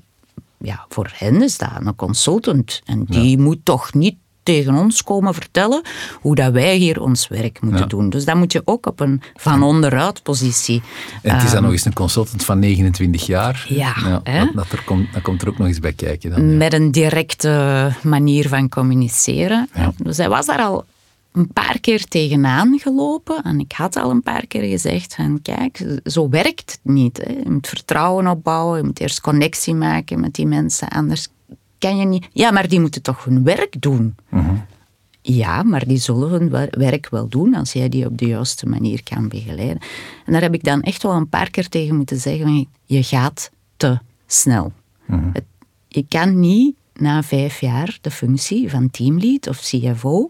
[0.58, 2.82] ja, voor hen is dat een consultant.
[2.84, 5.82] En die moet toch niet tegen ons komen vertellen
[6.20, 8.10] hoe dat wij hier ons werk moeten doen.
[8.10, 10.82] Dus dan moet je ook op een van onderuit positie.
[11.22, 13.66] En het is dan nog eens een consultant van 29 jaar.
[13.68, 16.30] Ja, dat, dat, er komt, dat komt er ook nog eens bij kijken.
[16.30, 19.68] Dan, Met een directe manier van communiceren.
[19.96, 20.84] Dus hij was daar al
[21.34, 23.42] een paar keer tegenaan gelopen.
[23.42, 27.16] En ik had al een paar keer gezegd van kijk, zo werkt het niet.
[27.16, 27.32] Hè.
[27.32, 30.88] Je moet vertrouwen opbouwen, je moet eerst connectie maken met die mensen.
[30.88, 31.28] Anders
[31.78, 32.28] kan je niet...
[32.32, 34.14] Ja, maar die moeten toch hun werk doen?
[34.28, 34.54] Mhm.
[35.22, 39.02] Ja, maar die zullen hun werk wel doen als jij die op de juiste manier
[39.02, 39.78] kan begeleiden.
[40.26, 43.50] En daar heb ik dan echt wel een paar keer tegen moeten zeggen, je gaat
[43.76, 44.72] te snel.
[45.06, 45.30] Mhm.
[45.32, 45.44] Het,
[45.88, 50.28] je kan niet na vijf jaar de functie van teamlead of CFO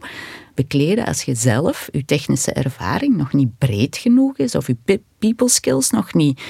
[0.55, 5.49] bekleden als je zelf je technische ervaring nog niet breed genoeg is of je people
[5.49, 6.40] skills nog niet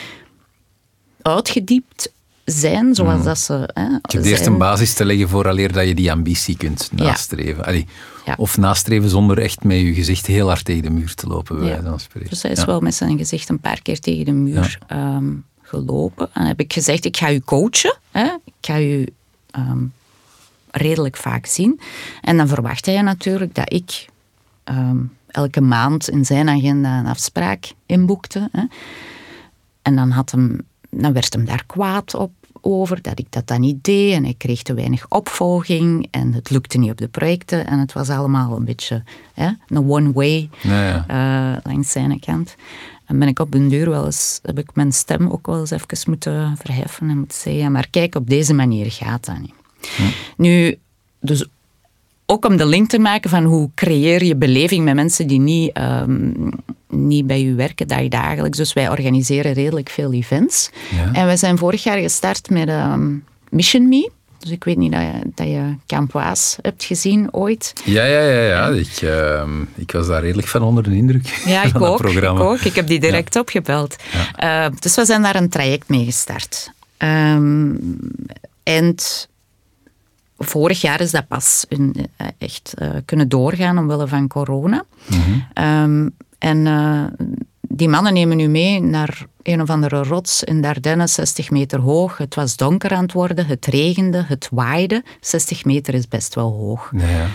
[1.22, 2.12] uitgediept
[2.44, 3.24] zijn zoals Mhm.
[3.24, 3.70] dat ze.
[3.74, 7.64] Hè, Je hebt eerst een basis te leggen vooraleer dat je die ambitie kunt nastreven.
[7.64, 7.86] Allee,
[8.24, 8.34] Ja.
[8.38, 11.64] Of nastreven zonder echt met je gezicht heel hard tegen de muur te lopen, bij
[11.66, 11.72] Ja.
[11.72, 12.30] wijze van spreken.
[12.30, 16.28] Dus hij is wel met zijn gezicht een paar keer tegen de muur ehm, gelopen.
[16.32, 17.96] En heb ik gezegd, ik ga u coachen.
[18.10, 18.24] Hè?
[18.44, 19.06] Ik ga u
[19.50, 19.84] ehm,
[20.76, 21.80] redelijk vaak zien.
[22.20, 24.06] En dan verwacht hij natuurlijk dat ik
[24.64, 28.48] ehm, elke maand in zijn agenda een afspraak inboekte.
[28.52, 28.64] Hè?
[29.82, 30.60] En dan, had hem,
[30.90, 34.12] dan werd hem daar kwaad op over dat ik dat dan niet deed.
[34.12, 36.08] En hij kreeg te weinig opvolging.
[36.10, 37.66] En het lukte niet op de projecten.
[37.66, 39.02] En het was allemaal een beetje
[39.34, 41.54] hè, een one-way Ja, ja.
[41.56, 42.54] eh, langs zijn kant.
[43.04, 45.70] En ben ik op een deur wel eens, heb ik mijn stem ook wel eens
[45.70, 49.54] even moeten verheffen en moeten zeggen, ja, maar kijk, op deze manier gaat dat niet.
[50.36, 50.78] Nu,
[51.20, 51.46] dus
[52.26, 55.72] ook om de link te maken van hoe creëer je beleving met mensen die niet,
[55.72, 56.30] ehm,
[56.88, 58.56] niet bij je werken dagelijks.
[58.56, 60.70] Dus wij organiseren redelijk veel events.
[60.90, 61.12] Ja.
[61.12, 63.12] En we zijn vorig jaar gestart met ehm,
[63.48, 64.10] Mission Me.
[64.38, 67.72] Dus ik weet niet dat je, dat je Campoise hebt gezien ooit.
[67.84, 68.40] Ja, ja, ja.
[68.40, 68.68] ja.
[68.68, 72.60] Ik, ehm, ik was daar redelijk van onder de indruk Ja, ik ook, ik ook.
[72.60, 73.96] Ik heb die direct opgebeld.
[74.78, 76.72] Dus we zijn daar een traject mee gestart.
[78.62, 78.96] En
[80.44, 84.84] vorig jaar is dat pas in, eh, echt eh, kunnen doorgaan omwille van corona.
[85.52, 87.04] Ehm, en eh,
[87.60, 91.80] die mannen nemen nu mee naar een of andere rots in de Ardennen, 60 meter
[91.80, 92.18] hoog.
[92.18, 95.04] Het was donker aan het worden, het regende, het waaide.
[95.20, 96.90] 60 meter is best wel hoog.
[96.96, 97.26] Ja, ja.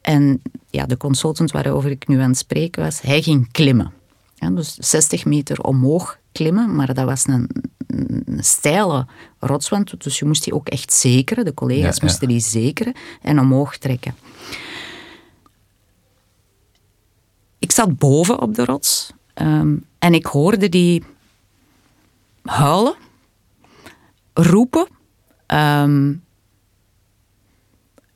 [0.00, 3.92] En ja, de consultant waarover ik nu aan het spreken was, hij ging klimmen.
[4.34, 7.50] Ja, dus 60 meter omhoog klimmen, maar dat was een
[8.36, 9.06] steile
[9.38, 11.44] rotswand, dus je moest die ook echt zekeren.
[11.44, 12.02] De collega's Ja, ja.
[12.02, 14.14] moesten die zekeren en omhoog trekken.
[17.58, 21.04] Ik zat boven op de rots ehm, en ik hoorde die
[22.42, 22.94] huilen,
[24.32, 24.86] roepen.
[25.46, 26.14] Ehm,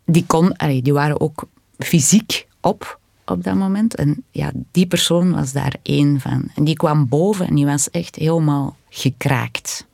[0.04, 1.44] die, kon, allee, die waren ook
[1.78, 3.94] fysiek op op dat moment.
[3.94, 6.50] En ja, die persoon was daar één van.
[6.54, 9.86] En die kwam boven en die was echt helemaal gekraakt.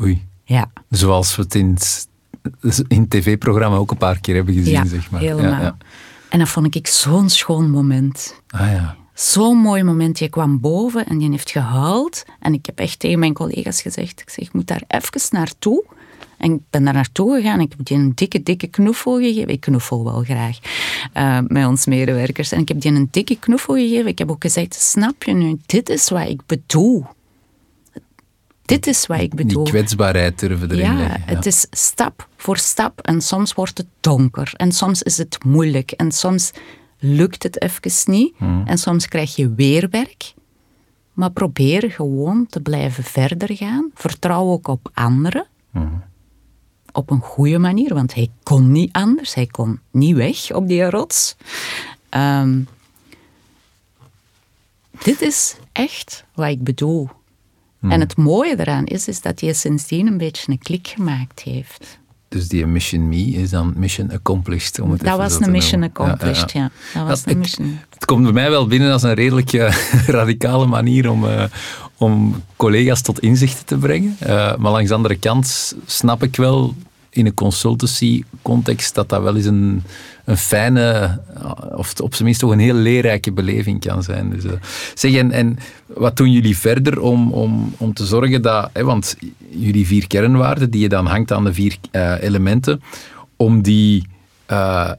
[0.00, 0.24] Oei.
[0.44, 1.70] Ja, Zoals we het in
[2.60, 5.20] het, in tv-programma ook een paar keer hebben gezien, ja zeg maar.
[5.20, 5.50] helemaal.
[5.50, 5.76] Ja, ja.
[6.28, 8.40] En dat vond ik zo'n schoon moment.
[8.48, 8.96] Ah ja.
[9.14, 10.18] Zo'n mooi moment.
[10.18, 12.24] Je kwam boven en die heeft gehuild.
[12.40, 15.84] En ik heb echt tegen mijn collega's gezegd, ik zeg, ik moet daar even naartoe.
[16.38, 17.60] En ik ben daar naartoe gegaan.
[17.60, 19.48] Ik heb die een dikke, dikke knuffel gegeven.
[19.48, 20.58] Ik knuffel wel graag
[21.12, 22.52] eh, met ons medewerkers.
[22.52, 24.06] En ik heb die een dikke knuffel gegeven.
[24.06, 27.06] Ik heb ook gezegd, snap je nu, dit is wat ik bedoel.
[28.64, 29.64] Dit is wat ik Die bedoel.
[29.64, 31.22] kwetsbaarheid durven erin Ja, leggen.
[31.24, 35.90] het is stap voor stap en soms wordt het donker en soms is het moeilijk
[35.90, 36.50] en soms
[36.98, 40.34] lukt het even niet en soms krijg je weer werk.
[41.12, 43.90] Maar probeer gewoon te blijven verder gaan.
[43.94, 45.46] Vertrouw ook op anderen.
[46.92, 49.34] Op een goede manier, want hij kon niet anders.
[49.34, 51.36] Hij kon niet weg op die rots.
[52.08, 52.60] Ehm,
[55.02, 57.08] dit is echt wat ik bedoel.
[57.88, 61.98] En het mooie eraan is, is dat hij sindsdien een beetje een klik gemaakt heeft.
[62.28, 64.80] Dus die mission me is dan mission accomplished.
[64.80, 65.98] Om het Dat was een mission noemen.
[66.00, 66.70] accomplished, ja.
[66.94, 67.78] Dat was Ja, een ik- mission.
[67.90, 69.76] Het komt bij mij wel binnen als een redelijk eh,
[70.06, 71.44] radicale manier om, eh,
[71.96, 74.16] om collega's tot inzichten te brengen.
[74.18, 76.74] Eh, maar langs de andere kant snap ik wel
[77.14, 79.82] in een consultancy-context dat dat wel eens een,
[80.24, 84.30] een fijne, eh, of op zijn minst toch een heel leerrijke beleving kan zijn.
[84.30, 84.52] Dus, eh,
[84.94, 89.16] zeg, en, en wat doen jullie verder om, om, om te zorgen dat, hè, want
[89.50, 92.82] jullie vier kernwaarden die je dan hangt aan de vier eh, elementen,
[93.36, 94.06] om die...
[94.46, 94.90] eh,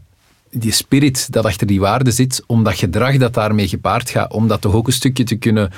[0.57, 4.47] die spirit dat achter die waarde zit, om dat gedrag dat daarmee gepaard gaat, om
[4.47, 5.72] dat toch ook een stukje te kunnen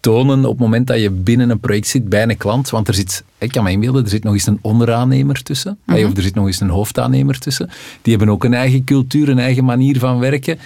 [0.00, 2.70] tonen op het moment dat je binnen een project zit bij een klant.
[2.70, 5.78] Want er zit, ik kan me inbeelden, er zit nog eens een onderaannemer tussen.
[5.84, 6.04] Mhm.
[6.04, 7.70] Of er zit nog eens een hoofdaannemer tussen.
[8.02, 10.58] Die hebben ook een eigen cultuur, een eigen manier van werken.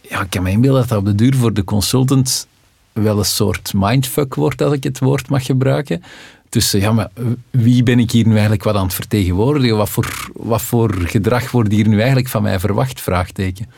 [0.00, 2.46] Ja, ik kan me inbeelden dat dat op de duur voor de consultant
[2.92, 6.02] wel een soort mindfuck wordt, als ik het woord mag gebruiken.
[6.48, 7.10] Tussen, ja, maar
[7.50, 9.76] wie ben ik hier nu eigenlijk wat aan het vertegenwoordigen?
[9.76, 13.00] Wat voor, wat voor gedrag wordt hier nu eigenlijk van mij verwacht?
[13.00, 13.70] Vraagteken.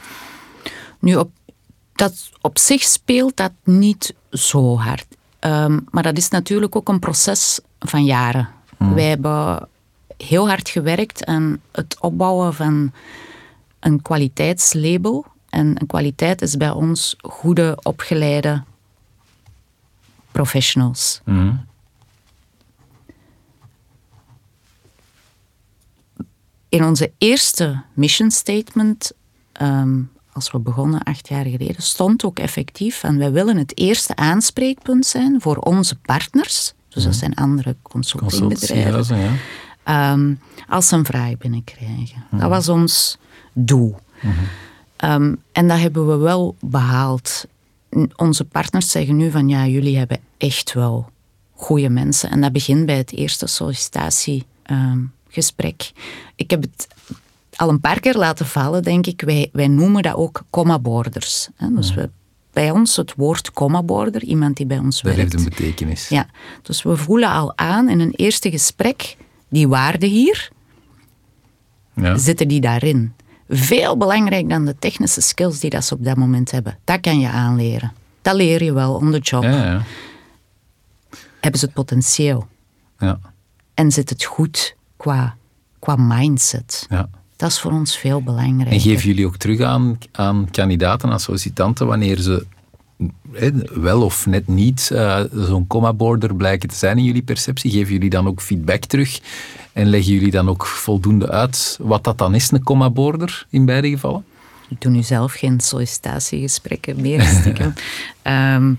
[0.98, 1.30] Nu, op,
[1.92, 5.06] dat, op zich speelt dat niet zo hard.
[5.38, 8.48] Ehm, maar dat is natuurlijk ook een proces van jaren.
[8.94, 9.68] Wij hebben
[10.16, 12.92] heel hard gewerkt aan het opbouwen van
[13.80, 15.26] een kwaliteitslabel.
[15.48, 18.62] En een kwaliteit is bij ons goede, opgeleide
[20.32, 21.20] professionals.
[26.68, 29.12] In onze eerste mission statement,
[29.52, 30.02] ehm,
[30.32, 35.06] als we begonnen acht jaar geleden, stond ook effectief van wij willen het eerste aanspreekpunt
[35.06, 36.72] zijn voor onze partners.
[36.88, 39.18] Dus dat zijn andere consultingbedrijven.
[39.18, 39.32] Ja.
[39.82, 40.34] Ehm,
[40.68, 42.24] als ze een vraag binnenkrijgen.
[42.30, 43.18] Dat was ons
[43.52, 43.96] doel.
[44.96, 47.44] Ehm, en dat hebben we wel behaald.
[48.16, 51.10] Onze partners zeggen nu van ja, jullie hebben echt wel
[51.54, 52.30] goede mensen.
[52.30, 55.92] En dat begint bij het eerste sollicitatiegesprek.
[56.34, 56.88] ik heb het
[57.60, 59.20] al een paar keer laten vallen, denk ik.
[59.20, 61.48] Wij, wij noemen dat ook comma-borders.
[61.56, 61.74] hè.
[61.74, 62.10] Dus we,
[62.52, 65.32] bij ons het woord comma-border, iemand die bij ons Dat werkt.
[65.32, 66.08] heeft een betekenis.
[66.08, 66.26] Ja,
[66.62, 69.16] dus we voelen al aan in een eerste gesprek,
[69.48, 70.50] die waarden hier,
[71.94, 72.16] Ja.
[72.16, 73.12] zitten die daarin.
[73.48, 76.78] Veel belangrijk dan de technische skills die dat ze op dat moment hebben.
[76.84, 77.92] Dat kan je aanleren.
[78.22, 79.42] Dat leer je wel on the job.
[79.42, 79.82] Ja, ja.
[81.40, 82.46] Hebben ze het potentieel?
[82.98, 83.18] ja,
[83.74, 85.36] En zit het goed qua,
[85.78, 86.86] qua mindset?
[86.88, 87.08] ja.
[87.40, 88.72] Dat is voor ons veel belangrijker.
[88.72, 92.46] En geven jullie ook terug aan, aan kandidaten, aan sollicitanten, wanneer ze
[93.74, 97.70] wel of net niet eh, zo'n comma-border blijken te zijn in jullie perceptie?
[97.70, 99.20] Geven jullie dan ook feedback terug?
[99.72, 103.88] En leggen jullie dan ook voldoende uit wat dat dan is, een comma-border, in beide
[103.88, 104.24] gevallen?
[104.68, 107.22] Ik doe nu zelf geen sollicitatiegesprekken meer.
[107.40, 107.72] stiekem.
[108.22, 108.72] Ehm,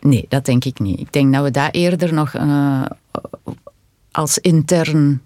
[0.00, 1.00] nee, dat denk ik niet.
[1.00, 2.82] Ik denk dat we daar eerder nog eh,
[4.10, 5.20] als intern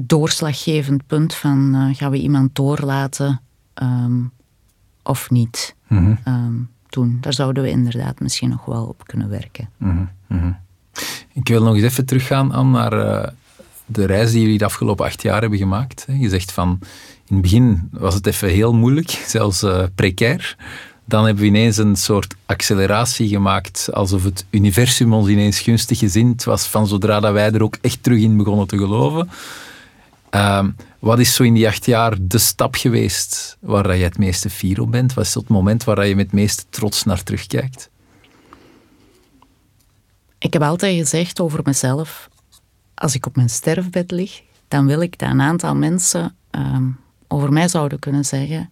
[0.00, 3.40] doorslaggevend punt van eh, gaan we iemand doorlaten
[3.74, 4.22] ehm,
[5.02, 6.54] of niet ehm,
[6.88, 7.18] doen.
[7.20, 9.68] Daar zouden we inderdaad misschien nog wel op kunnen werken.
[11.32, 13.28] Ik wil nog eens even teruggaan aan naar eh,
[13.86, 16.06] de reis die jullie de afgelopen acht jaar hebben gemaakt.
[16.18, 16.78] Je zegt van,
[17.26, 20.56] in het begin was het even heel moeilijk, zelfs eh, precair.
[21.04, 26.44] Dan hebben we ineens een soort acceleratie gemaakt, alsof het universum ons ineens gunstig gezind
[26.44, 29.28] was, van zodra dat wij er ook echt terug in begonnen te geloven.
[30.36, 34.50] Ehm, wat is zo in die acht jaar de stap geweest waar je het meeste
[34.50, 35.14] fier op bent?
[35.14, 37.90] Wat is het moment waar je met het meeste trots naar terugkijkt?
[40.38, 42.28] Ik heb altijd gezegd over mezelf,
[42.94, 46.88] als ik op mijn sterfbed lig, dan wil ik dat een aantal mensen ehm,
[47.28, 48.70] over mij zouden kunnen zeggen,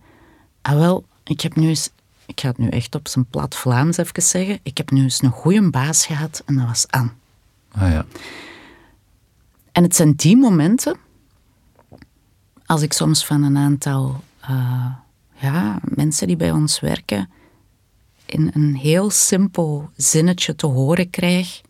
[0.63, 1.91] ah wel, ik heb nu eens,
[2.27, 5.23] ik ga het nu echt op zijn plat Vlaams even zeggen, ik heb nu eens
[5.23, 7.11] een goede baas gehad en dat was Anne.
[7.73, 8.05] Ah ja.
[9.73, 10.97] En het zijn die momenten,
[12.67, 14.87] als ik soms van een aantal eh,
[15.35, 17.31] ja, mensen die bij ons werken,
[18.27, 21.61] in een heel simpel zinnetje te horen krijg.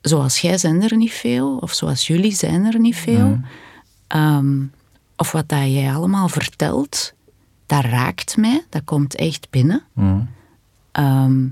[0.00, 3.40] Zoals jij zijn er niet veel, of zoals jullie zijn er niet veel.
[4.06, 4.64] Ehm,
[5.16, 7.12] of wat dat jij allemaal vertelt,
[7.66, 9.82] dat raakt mij, dat komt echt binnen.
[10.92, 11.44] Ehm,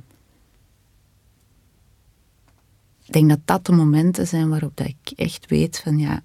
[3.05, 6.23] ik denk dat dat de momenten zijn waarop dat ik echt weet van ja,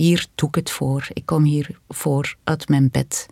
[0.00, 1.06] hier doe ik het voor.
[1.12, 3.26] Ik kom hier voor uit mijn bed.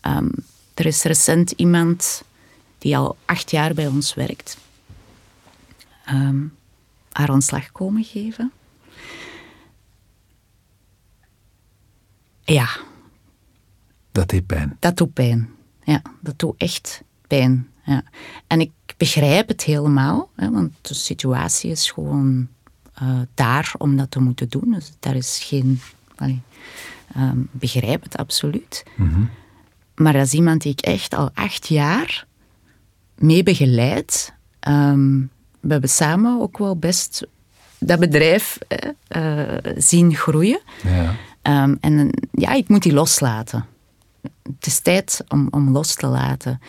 [0.00, 0.28] Ehm,
[0.74, 2.22] er is recent iemand
[2.78, 4.56] die al acht jaar bij ons werkt.
[6.04, 6.40] ehm,
[7.12, 8.52] haar ontslag komen geven.
[12.44, 12.68] Ja,
[14.12, 14.76] Dat deed pijn.
[14.80, 15.48] dat doet pijn.
[15.84, 17.68] Ja, dat doet echt pijn.
[17.84, 18.02] Ja.
[18.46, 22.48] En ik begrijp het helemaal, hè, want de situatie is gewoon
[22.94, 24.70] eh, daar om dat te moeten doen.
[24.72, 25.80] Dus daar is geen.
[26.22, 26.42] Allee,
[27.14, 28.84] ehm, begrijp het absoluut.
[29.94, 32.26] Maar dat is iemand die ik echt al acht jaar
[33.18, 34.34] mee begeleid.
[34.60, 35.18] Ehm,
[35.60, 37.26] we hebben samen ook wel best
[37.78, 38.58] dat bedrijf
[39.08, 39.42] eh,
[39.76, 40.60] zien groeien.
[40.82, 41.14] Ja.
[41.42, 43.66] Ehm, en ja, ik moet die loslaten.
[44.42, 46.60] Het is tijd om, om los te laten.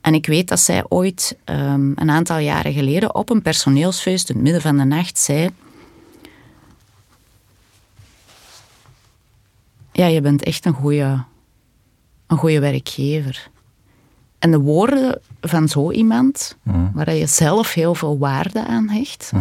[0.00, 4.44] En ik weet dat zij ooit een aantal jaren geleden op een personeelsfeest in het
[4.44, 5.50] midden van de nacht zei:
[9.96, 11.24] ja, je bent echt een goede,
[12.26, 13.50] een goede werkgever.
[14.38, 16.92] En de woorden van zo iemand, Mhm.
[16.94, 19.38] waar je zelf heel veel waarde aan hecht, hè,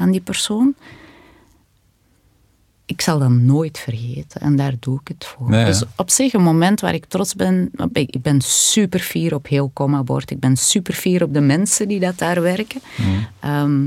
[0.00, 0.74] aan die persoon,
[2.84, 4.40] ik zal dat nooit vergeten.
[4.40, 5.50] En daar doe ik het voor.
[5.50, 7.70] Dus op zich een moment waar ik trots ben.
[7.92, 10.30] Ik ik ben super fier op heel Comabord.
[10.30, 12.80] Ik ben super fier op de mensen die dat daar werken.
[13.40, 13.86] Ehm,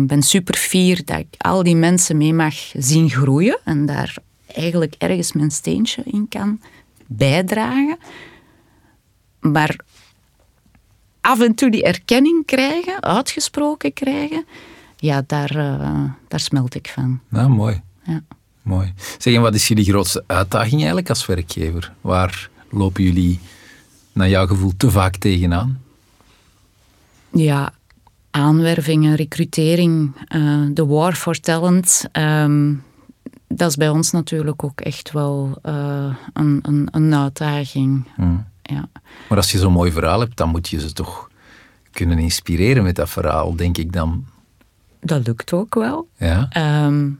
[0.00, 3.58] Ik ben super fier dat ik al die mensen mee mag zien groeien.
[3.64, 4.16] En daar
[4.54, 6.60] eigenlijk ergens mijn steentje in kan
[7.06, 7.98] bijdragen.
[9.40, 9.76] Maar
[11.20, 14.46] af en toe die erkenning krijgen, uitgesproken krijgen,
[14.96, 17.20] ja, daar, eh, daar smelt ik van.
[17.28, 17.80] Nou, mooi.
[18.02, 18.22] Ja.
[18.62, 18.92] mooi.
[19.18, 21.92] Zeg, en wat is jullie grootste uitdaging eigenlijk als werkgever?
[22.00, 23.40] Waar lopen jullie
[24.12, 25.82] naar jouw gevoel te vaak tegenaan?
[27.32, 27.72] Ja,
[28.30, 32.04] aanwervingen, recrutering, eh, de war for talent.
[32.12, 32.74] ehm,
[33.48, 38.04] dat is bij ons natuurlijk ook echt wel eh, een, een, een uitdaging.
[38.62, 38.88] Ja.
[39.28, 41.30] Maar als je zo'n mooi verhaal hebt, dan moet je ze toch
[41.90, 44.26] kunnen inspireren met dat verhaal, denk ik dan.
[45.00, 46.08] Dat lukt ook wel.
[46.16, 46.46] Ja?
[46.50, 47.10] Ehm,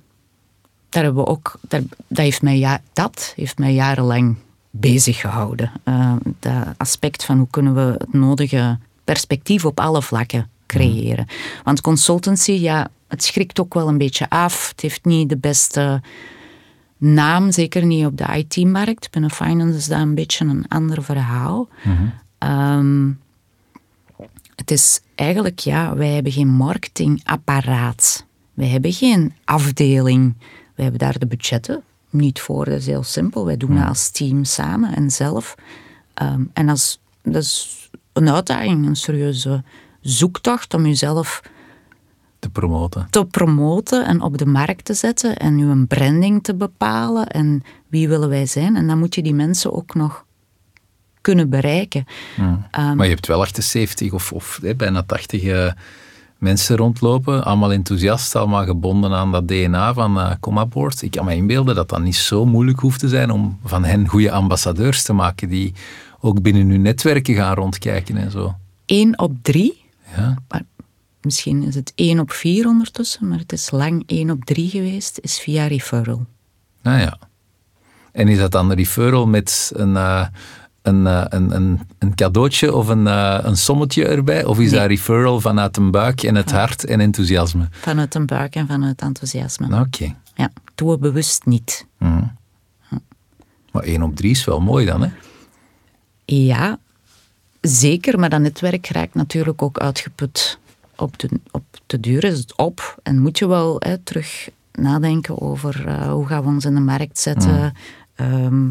[0.89, 4.37] daar hebben we ook, daar, dat, heeft mij, ja, dat heeft mij jarenlang
[4.71, 5.73] bezig gehouden.
[5.85, 11.27] Ehm, dat aspect van hoe kunnen we het nodige perspectief op alle vlakken creëren.
[11.65, 14.69] Want consultancy, ja, het schrikt ook wel een beetje af.
[14.69, 16.03] Het heeft niet de beste
[16.97, 19.11] naam, zeker niet op de IT-markt.
[19.11, 21.69] Binnen finance is dat een beetje een ander verhaal.
[22.39, 23.11] Ehm,
[24.57, 28.27] het is eigenlijk, ja, wij hebben geen marketingapparaat.
[28.55, 30.35] Wij hebben geen afdeling.
[30.75, 32.65] Wij hebben daar de budgetten niet voor.
[32.65, 33.45] Dat is heel simpel.
[33.45, 35.55] Wij doen dat als team samen en zelf.
[36.15, 39.63] Ehm, en is, dat is een uitdaging, een serieuze
[40.09, 41.43] zoektocht om jezelf
[42.39, 43.07] Te promoten.
[43.11, 48.09] te promoten en op de markt te zetten en uw branding te bepalen en wie
[48.09, 48.77] willen wij zijn.
[48.77, 50.25] En dan moet je die mensen ook nog
[51.21, 52.05] kunnen bereiken.
[52.71, 55.73] Ehm, maar je hebt wel 78 of, of hè, bijna 80 eh,
[56.39, 61.03] mensen rondlopen, allemaal enthousiast, allemaal gebonden aan dat DNA van eh Comaboard.
[61.03, 64.09] Ik kan me inbeelden dat dat niet zo moeilijk hoeft te zijn om van hen
[64.09, 65.73] goede ambassadeurs te maken die
[66.21, 68.55] ook binnen hun netwerken gaan rondkijken en zo.
[68.87, 69.78] Eén op drie,
[70.17, 70.63] Ja, maar
[71.23, 75.19] misschien is het één op vier ondertussen, maar het is lang één op drie geweest,
[75.21, 76.27] is via referral.
[76.83, 77.19] nou ja.
[78.13, 80.27] En is dat dan referral met een, eh,
[80.83, 84.45] een, eh, een, een, een cadeautje of een, eh, een sommetje erbij?
[84.45, 84.81] Of is Nee.
[84.81, 87.69] dat referral vanuit een buik en het hart en enthousiasme?
[87.71, 89.81] Vanuit een buik en vanuit enthousiasme.
[89.81, 90.15] Oké.
[90.35, 91.87] Ja, doen we bewust niet.
[93.73, 95.09] Maar 1 op 3 is wel mooi dan, hè?
[96.25, 96.79] Ja,
[97.69, 100.59] zeker, maar dat netwerk raakt natuurlijk ook uitgeput.
[100.97, 105.41] Op de, op de duur is het op en moet je wel hè, terug nadenken
[105.41, 107.73] over eh, hoe gaan we ons in de markt zetten,
[108.15, 108.67] ehm,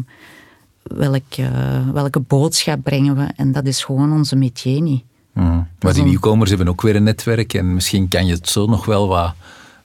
[0.82, 1.50] welke,
[1.92, 3.26] welke boodschap brengen we.
[3.36, 5.02] En dat is gewoon onze métier niet.
[5.32, 8.66] Maar die een- nieuwkomers hebben ook weer een netwerk en misschien kan je het zo
[8.66, 9.34] nog wel wat,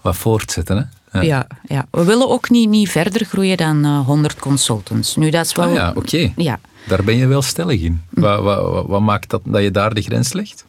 [0.01, 1.19] wat voortzetten, hè?
[1.21, 1.47] Ja.
[1.67, 5.15] Ja, we willen ook niet, niet verder groeien dan eh 100 consultants.
[5.15, 5.65] Nu, dat is wel...
[5.67, 6.31] Ah ja, oké.
[6.35, 8.01] Ja, Daar ben je wel stellig in.
[8.09, 10.65] Wat, wat, wat, wat maakt dat, dat je daar de grens legt?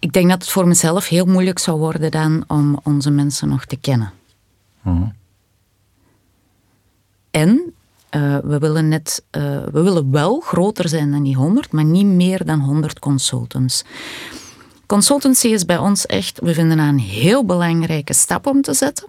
[0.00, 3.64] ik denk dat het voor mezelf heel moeilijk zou worden dan om onze mensen nog
[3.64, 4.12] te kennen.
[7.30, 7.74] En
[8.08, 9.42] eh, we, willen net, eh,
[9.72, 13.84] we willen wel groter zijn dan die 100, maar niet meer dan 100 consultants.
[14.86, 19.08] Consultancy is bij ons echt, we vinden dat een heel belangrijke stap om te zetten.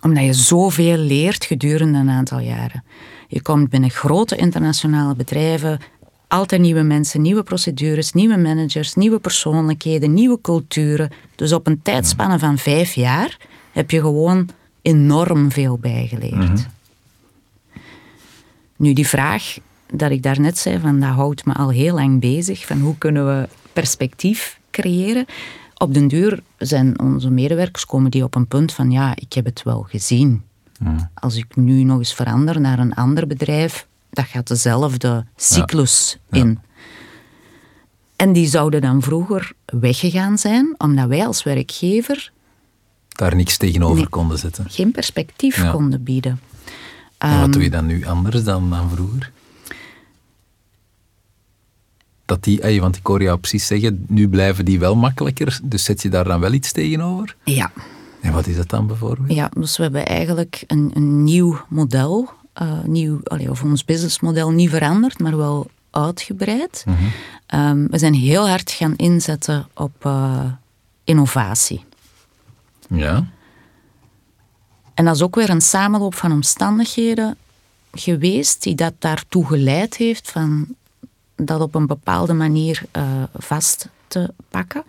[0.00, 2.84] Omdat je zoveel leert gedurende een aantal jaren.
[3.28, 5.80] Je komt binnen grote internationale bedrijven,
[6.28, 11.10] altijd nieuwe mensen, nieuwe procedures, nieuwe managers, nieuwe persoonlijkheden, nieuwe culturen.
[11.34, 13.38] Dus op een tijdspanne van vijf jaar
[13.72, 14.48] heb je gewoon
[14.82, 16.66] enorm veel bijgeleerd.
[18.76, 19.56] Nu, die vraag
[19.92, 22.66] dat ik daarnet zei, van, dat houdt me al heel lang bezig.
[22.66, 25.26] Van hoe kunnen we perspectief creëren?
[25.78, 29.44] Op den duur zijn onze medewerkers komen die op een punt van ja, ik heb
[29.44, 30.42] het wel gezien.
[31.14, 36.58] Als ik nu nog eens verander naar een ander bedrijf, dat gaat dezelfde cyclus in.
[38.16, 42.32] En die zouden dan vroeger weggegaan zijn, omdat wij als werkgever
[43.08, 44.08] Daar niks tegenover Nee.
[44.08, 44.64] konden zetten.
[44.68, 46.40] geen perspectief konden bieden.
[47.18, 49.32] En wat doe je dan nu anders dan, dan vroeger?
[52.26, 56.02] Dat die, want ik hoor jou precies zeggen, nu blijven die wel makkelijker, dus zet
[56.02, 57.36] je daar dan wel iets tegenover?
[57.44, 57.72] Ja,
[58.20, 59.32] En wat is dat dan bijvoorbeeld?
[59.32, 64.50] Ja, dus we hebben eigenlijk een, een nieuw model, eh, nieuw, allee, of ons businessmodel
[64.50, 66.84] niet veranderd, maar wel uitgebreid.
[67.46, 70.44] Ehm, we zijn heel hard gaan inzetten op eh,
[71.04, 71.84] innovatie.
[72.88, 73.26] Ja.
[74.94, 77.36] En dat is ook weer een samenloop van omstandigheden
[77.92, 80.66] geweest die dat daartoe geleid heeft van
[81.36, 83.02] dat op een bepaalde manier uh,
[83.38, 84.84] vast te pakken.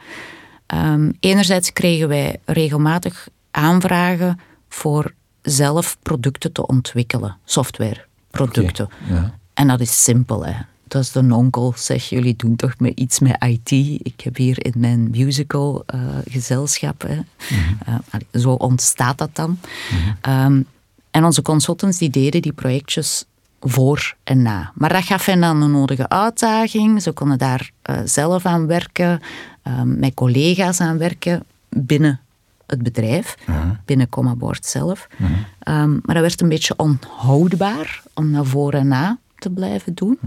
[0.73, 4.39] Um, enerzijds kregen wij regelmatig aanvragen
[4.69, 8.89] voor zelf producten te ontwikkelen, softwareproducten.
[9.09, 9.35] ja.
[9.53, 10.45] En dat is simpel.
[10.45, 10.53] Hè.
[10.87, 13.71] Dat is de onkel, zeg, jullie doen toch met iets met IT.
[14.03, 17.01] Ik heb hier in mijn musical uh, gezelschap.
[17.01, 17.15] Hè.
[17.15, 17.99] Mhm.
[18.33, 19.59] Uh, zo ontstaat dat dan.
[19.91, 20.45] Mhm.
[20.45, 20.65] um,
[21.11, 23.25] en onze consultants die deden die projectjes
[23.59, 24.71] voor en na.
[24.73, 27.01] Maar dat gaf hen dan een nodige uitdaging.
[27.01, 29.21] Ze konden daar uh, zelf aan werken,
[29.67, 32.19] um, met collega's aan werken binnen
[32.65, 33.37] het bedrijf,
[33.85, 35.07] binnen Comaboard zelf.
[35.19, 40.19] Um, maar dat werd een beetje onhoudbaar om naar voor en na te blijven doen.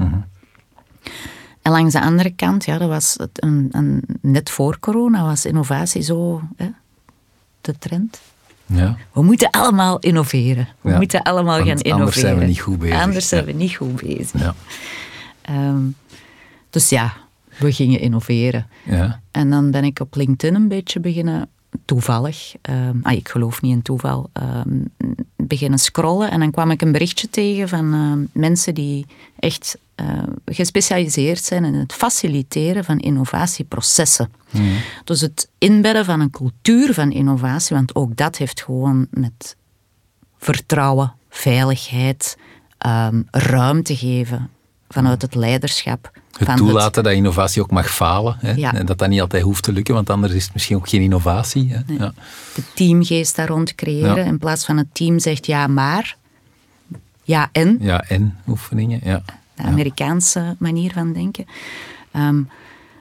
[1.63, 5.45] En langs de andere kant, ja, dat was het een, een, net voor corona, was
[5.45, 6.71] innovatie zo hè,
[7.61, 8.21] de trend.
[8.73, 8.97] Ja.
[9.13, 10.69] We moeten allemaal innoveren.
[10.81, 12.01] We moeten allemaal gaan innoveren.
[12.01, 13.01] Anders zijn we niet goed bezig.
[13.01, 14.41] Anders zijn we niet goed bezig.
[14.41, 14.55] Ja.
[15.51, 15.95] Um,
[16.71, 17.13] dus ja,
[17.59, 18.67] we gingen innoveren.
[18.85, 19.21] Ja.
[19.31, 21.49] En dan ben ik op LinkedIn een beetje beginnen
[21.85, 24.31] toevallig, um, ah, ik geloof niet in toeval,
[24.67, 24.91] um,
[25.37, 26.31] beginnen scrollen.
[26.31, 29.07] En dan kwam ik een berichtje tegen van uh, mensen die
[29.39, 29.79] echt
[30.45, 34.33] gespecialiseerd zijn in het faciliteren van innovatieprocessen.
[34.51, 34.77] Mm.
[35.05, 39.57] Dus het inbedden van een cultuur van innovatie, want ook dat heeft gewoon met
[40.39, 42.37] vertrouwen, veiligheid,
[42.87, 44.51] um, ruimte geven
[44.89, 46.11] vanuit het leiderschap.
[46.39, 48.37] Het toelaten dat innovatie ook mag falen.
[48.39, 48.69] Hè?
[48.69, 51.03] En dat dat niet altijd hoeft te lukken, want anders is het misschien ook geen
[51.03, 51.73] innovatie.
[51.73, 51.81] Hè?
[51.87, 52.13] Ja.
[52.55, 54.27] De teamgeest daar rond creëren.
[54.27, 56.17] In plaats van het team zegt ja, maar.
[57.23, 57.79] Ja, en.
[57.81, 59.01] Ja, en oefeningen.
[59.05, 59.23] Ja.
[59.63, 61.45] De Amerikaanse manier van denken.
[62.17, 62.49] Um,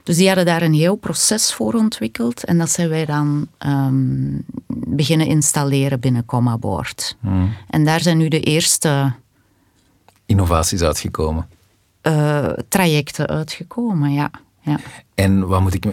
[0.03, 2.43] dus die hadden daar een heel proces voor ontwikkeld.
[2.43, 7.17] En dat zijn wij dan um, beginnen installeren binnen Comaboard.
[7.19, 7.53] Hmm.
[7.69, 9.13] En daar zijn nu de eerste...
[10.25, 11.47] Innovaties uitgekomen.
[12.03, 14.31] Uh, trajecten uitgekomen, ja.
[14.61, 14.79] ja.
[15.15, 15.85] En wat moet ik,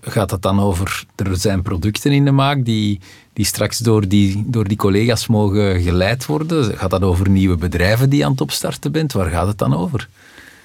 [0.00, 3.00] gaat dat dan over, er zijn producten in de maak die,
[3.36, 6.78] die straks door die, door die collega's mogen geleid worden?
[6.78, 9.12] Gaat dat over nieuwe bedrijven die aan het opstarten bent?
[9.12, 10.08] Waar gaat het dan over?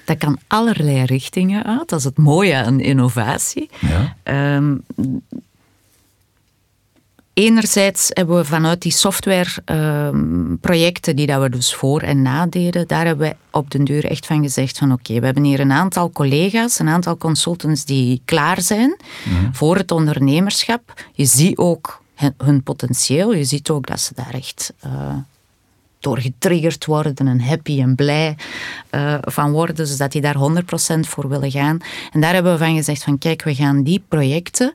[0.04, 1.88] Dat kan allerlei richtingen uit.
[1.88, 3.70] Dat is het mooie aan innovatie.
[3.78, 4.16] Ja.
[4.56, 4.84] Um,
[7.32, 13.06] enerzijds hebben we vanuit die softwareprojecten um, die dat we dus voor en nadeden, daar
[13.06, 16.10] hebben we op den deur echt van gezegd van oké, we hebben hier een aantal
[16.10, 19.52] collega's, een aantal consultants die klaar zijn mhm.
[19.52, 21.06] voor het ondernemerschap.
[21.12, 22.01] Je ziet ook
[22.36, 24.72] hun potentieel, je ziet ook dat ze daar echt...
[24.86, 25.16] Uh,
[26.02, 28.36] door getriggerd worden en happy en blij
[28.90, 30.36] uh, van worden, dus dat die daar
[30.96, 31.78] 100% voor willen gaan.
[32.12, 34.72] En daar hebben we van gezegd van kijk, we gaan die projecten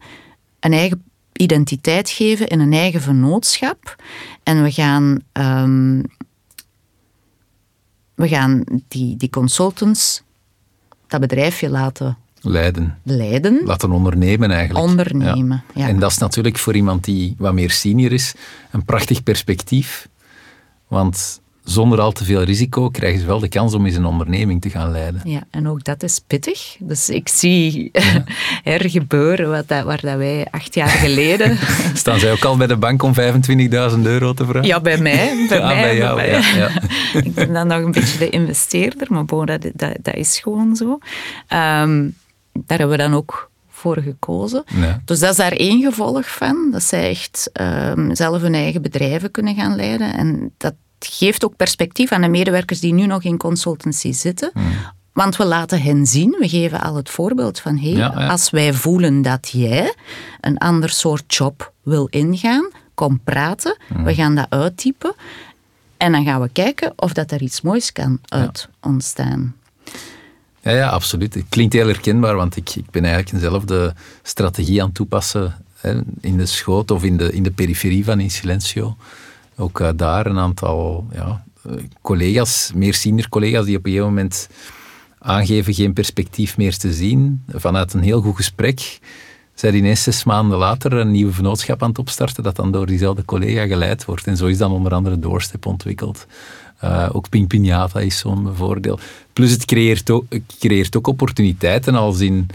[0.60, 3.96] een eigen identiteit geven in een eigen vennootschap.
[4.44, 6.04] En we gaan, um,
[8.16, 10.24] we gaan die, die consultants
[11.08, 12.18] dat bedrijfje laten
[12.50, 12.98] leiden.
[13.04, 13.62] leiden.
[13.66, 14.86] Laten ondernemen eigenlijk.
[14.86, 15.88] Ondernemen, ja.
[15.88, 18.34] En dat is natuurlijk voor iemand die wat meer senior is
[18.72, 20.08] een prachtig perspectief.
[20.88, 24.62] Want zonder al te veel risico krijgen ze wel de kans om eens een onderneming
[24.62, 25.22] te gaan leiden.
[25.24, 26.76] Ja, en ook dat is pittig.
[26.80, 27.92] Dus ik zie
[28.64, 31.58] er gebeuren wat dat, waar dat wij acht jaar geleden...
[31.94, 33.22] Staan zij ook al bij de bank om 25.000
[34.04, 34.68] euro te vragen?
[34.68, 35.16] Ja, bij mij.
[35.50, 36.70] Bij, mij, bij jou, Ja, ja.
[37.14, 40.76] ik ben dan nog een beetje de investeerder, maar bon, dat, dat, dat is gewoon
[40.76, 41.00] zo.
[41.54, 42.16] Um,
[42.66, 44.64] daar hebben we dan ook voor gekozen.
[45.06, 49.32] Dus dat is daar één gevolg van, dat zij echt um, zelf hun eigen bedrijven
[49.32, 50.14] kunnen gaan leiden.
[50.14, 54.50] En dat geeft ook perspectief aan de medewerkers die nu nog in consultancy zitten.
[54.54, 54.72] Hmm.
[55.14, 59.22] Want we laten hen zien, we geven al het voorbeeld van hey, als wij voelen
[59.22, 59.96] dat jij
[60.42, 64.04] een ander soort job wil ingaan, kom praten, hmm.
[64.04, 65.14] we gaan dat uittypen
[65.98, 69.56] en dan gaan we kijken of dat er iets moois kan uit ontstaan.
[70.68, 71.34] Ja, ja, absoluut.
[71.34, 73.94] Het klinkt heel herkenbaar, want ik, ik ben eigenlijk dezelfde
[74.24, 78.20] strategie aan het toepassen hè, in de schoot of in de, in de periferie van
[78.20, 78.96] In Silencio.
[79.58, 84.14] Ook uh, daar een aantal ja, eh, collega's, meer senior collega's, die op een gegeven
[84.14, 84.50] moment
[85.20, 87.44] aangeven geen perspectief meer te zien.
[87.48, 89.00] Vanuit een heel goed gesprek
[89.54, 93.26] zijn ineens zes maanden later een nieuwe vennootschap aan het opstarten dat dan door diezelfde
[93.26, 94.28] collega geleid wordt.
[94.28, 96.26] En zo is dan onder andere Doorstep ontwikkeld.
[96.84, 99.00] Uh, ook Ping Pinata is zo'n voordeel.
[99.38, 100.26] Plus het creëert ook,
[100.60, 102.48] creëert ook opportuniteiten als in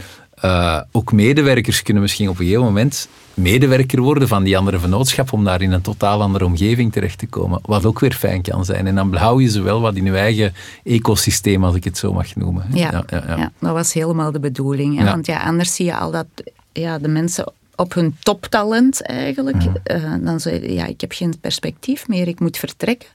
[0.45, 5.33] uh, ook medewerkers kunnen misschien op een gegeven moment medewerker worden van die andere vennootschap
[5.33, 7.59] om daar in een totaal andere omgeving terecht te komen.
[7.65, 8.87] Wat ook weer fijn kan zijn.
[8.87, 10.53] En dan behoud je ze wel wat in je eigen
[10.83, 12.65] ecosysteem, als ik het zo mag noemen.
[12.73, 13.51] Ja, ja, ja, ja.
[13.59, 15.03] dat was helemaal de bedoeling.
[15.03, 16.27] Want ja, anders zie je al dat
[16.71, 19.63] ja, de mensen op hun toptalent eigenlijk.
[19.63, 23.09] Uh, dan zeiden ja, ik heb geen perspectief meer, ik moet vertrekken.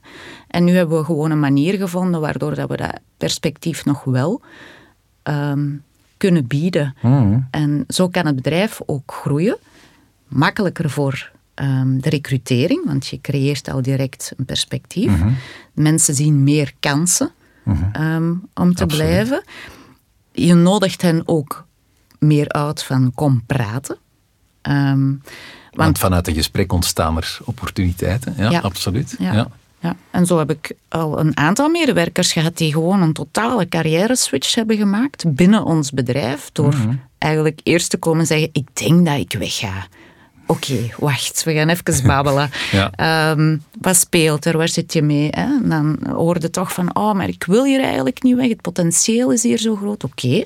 [0.49, 4.41] En nu hebben we gewoon een manier gevonden waardoor dat we dat perspectief nog wel
[5.23, 5.69] ehm,
[6.17, 6.95] kunnen bieden.
[7.01, 7.47] Mm.
[7.51, 9.57] En zo kan het bedrijf ook groeien.
[10.27, 15.11] Makkelijker voor ehm, de recrutering, want je creëert al direct een perspectief.
[15.11, 15.29] Mhm.
[15.73, 17.31] Mensen zien meer kansen
[17.63, 17.83] Mhm.
[17.91, 18.87] ehm, om te Absoluut.
[18.87, 19.43] blijven.
[20.31, 21.65] Je nodigt hen ook
[22.19, 23.97] meer uit van kom praten.
[24.61, 25.19] Want
[25.73, 28.33] want vanuit een gesprek ontstaan er opportuniteiten.
[28.37, 28.59] Ja, Ja.
[28.59, 29.15] absoluut.
[29.19, 29.33] Ja.
[29.33, 29.47] Ja.
[29.81, 34.15] Ja, en zo heb ik al een aantal medewerkers gehad die gewoon een totale carrière
[34.15, 36.49] switch hebben gemaakt binnen ons bedrijf.
[36.53, 36.93] Door Mhm.
[37.17, 39.87] eigenlijk eerst te komen zeggen, ik denk dat ik wegga.
[40.45, 42.49] Oké, wacht, we gaan even babbelen.
[42.71, 42.91] Ja.
[42.91, 44.57] Ehm, wat speelt er?
[44.57, 45.27] Waar zit je mee?
[45.31, 45.41] Hè?
[45.63, 48.49] En dan hoorde toch van, oh, maar ik wil hier eigenlijk niet weg.
[48.49, 50.03] Het potentieel is hier zo groot.
[50.03, 50.45] Oké,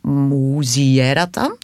[0.00, 1.56] hoe zie jij dat dan?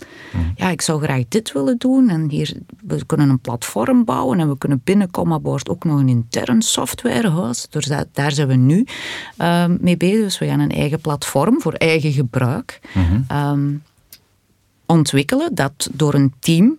[0.54, 2.08] Ja, ik zou graag dit willen doen.
[2.08, 2.56] En hier,
[2.86, 7.66] we kunnen een platform bouwen en we kunnen binnen Comaboard ook nog een intern softwarehuis.
[7.70, 8.86] Dus daar, daar zijn we nu
[9.36, 10.22] ehm, mee bezig.
[10.22, 12.80] Dus we gaan een eigen platform voor eigen gebruik
[13.28, 13.74] ehm,
[14.86, 16.78] ontwikkelen dat door een team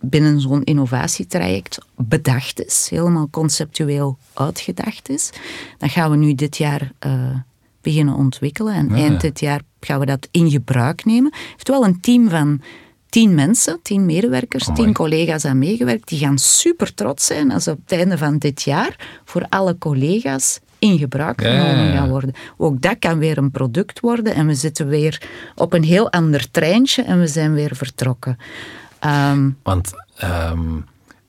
[0.00, 5.30] binnen zo'n innovatietraject bedacht is, helemaal conceptueel uitgedacht is.
[5.78, 7.36] Dat gaan we nu dit jaar eh,
[7.80, 8.94] beginnen ontwikkelen en ja.
[8.94, 11.32] eind dit jaar gaan we dat in gebruik nemen.
[11.50, 12.60] Heeft wel een team van
[13.08, 14.82] tien mensen, tien medewerkers, Amai.
[14.82, 16.08] tien collega's aan meegewerkt.
[16.08, 20.60] Die gaan super trots zijn als op het einde van dit jaar voor alle collega's
[20.78, 21.96] in gebruik genomen ja.
[21.96, 22.34] gaan worden.
[22.56, 25.22] Ook dat kan weer een product worden en we zitten weer
[25.54, 28.36] op een heel ander treintje en we zijn weer vertrokken.
[28.98, 30.78] Ehm, Want ehm,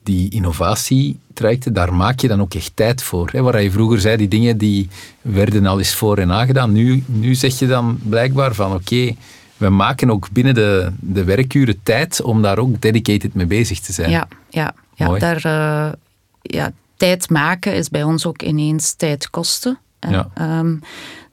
[0.08, 3.30] die innovatietrajecten, daar maak je dan ook echt tijd voor.
[3.32, 3.42] Hè?
[3.42, 4.88] Waar je vroeger zei, die dingen die
[5.22, 6.72] werden al eens voor en nagedaan.
[6.72, 9.16] Nu, nu zeg je dan blijkbaar van oké,
[9.58, 13.94] we maken ook binnen de, de werkuren tijd om daar ook dedicated mee bezig te
[13.94, 14.10] zijn.
[14.10, 15.20] Ja, ja, ja, Mooi.
[15.20, 15.94] daar, eh,
[16.42, 19.80] ja, tijd maken is bij ons ook ineens tijd kosten.
[20.00, 20.30] Ja.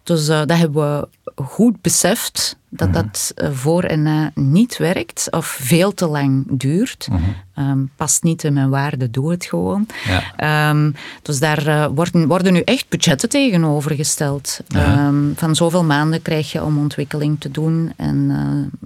[0.04, 1.08] Dus eh, dat hebben we
[1.44, 2.96] goed beseft, dat Mhm.
[3.02, 7.08] dat eh, voor en na niet werkt of veel te lang duurt.
[7.10, 7.20] Mhm.
[7.54, 9.86] Ehm, past niet in mijn waarde, doe het gewoon.
[10.04, 10.22] Ja.
[10.36, 10.90] Ehm,
[11.22, 14.58] dus daar eh, worden, worden nu echt budgetten tegenover gesteld.
[14.68, 14.84] Ja.
[14.84, 17.92] Ehm, van zoveel maanden krijg je om ontwikkeling te doen.
[17.96, 18.28] En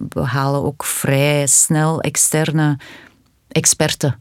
[0.08, 2.76] we halen ook vrij snel externe
[3.48, 4.18] experten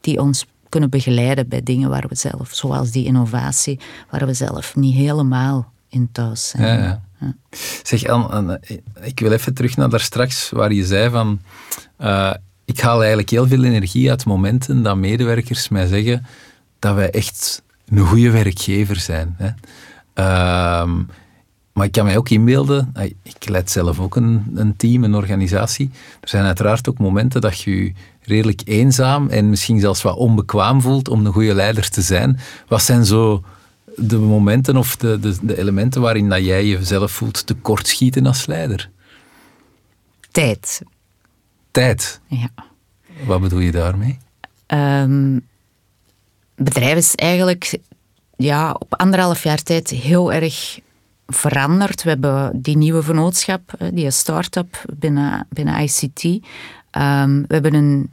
[0.00, 3.80] die ons kunnen begeleiden bij dingen waar we zelf, zoals die innovatie,
[4.10, 6.78] waar we zelf niet helemaal in thuis zijn.
[6.78, 7.34] Ja, ja.
[7.82, 8.60] Zeg, Anne,
[9.00, 11.40] ik wil even terug naar daar straks, waar je zei van...
[11.96, 12.34] eh,
[12.64, 16.26] ik haal eigenlijk heel veel energie uit momenten dat medewerkers mij zeggen
[16.78, 19.36] dat wij echt een goede werkgever zijn.
[19.38, 19.50] Hè.
[20.14, 21.02] Ehm,
[21.72, 25.14] maar ik kan mij ook inbeelden, eh, ik leid zelf ook een, een team, een
[25.14, 25.90] organisatie.
[26.20, 27.92] Er zijn uiteraard ook momenten dat je je
[28.22, 32.38] redelijk eenzaam en misschien zelfs wat onbekwaam voelt om een goede leider te zijn.
[32.68, 33.44] Wat zijn zo
[33.96, 38.90] de momenten of de, de, de elementen waarin dat jij jezelf voelt tekortschieten als leider?
[40.30, 40.82] Tijd.
[41.70, 42.20] Tijd.
[42.26, 42.48] Ja.
[43.26, 44.18] Wat bedoel je daarmee?
[44.66, 47.78] Het bedrijf is eigenlijk
[48.36, 50.78] ja, op anderhalf jaar tijd heel erg
[51.26, 52.02] veranderd.
[52.02, 56.22] We hebben die nieuwe vennootschap, die start-up binnen, binnen ICT.
[56.90, 58.10] Ehm, we hebben een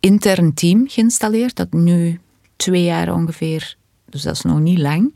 [0.00, 2.20] intern team geïnstalleerd, dat nu
[2.56, 3.76] twee jaar ongeveer,
[4.14, 5.14] dus dat is nog niet lang.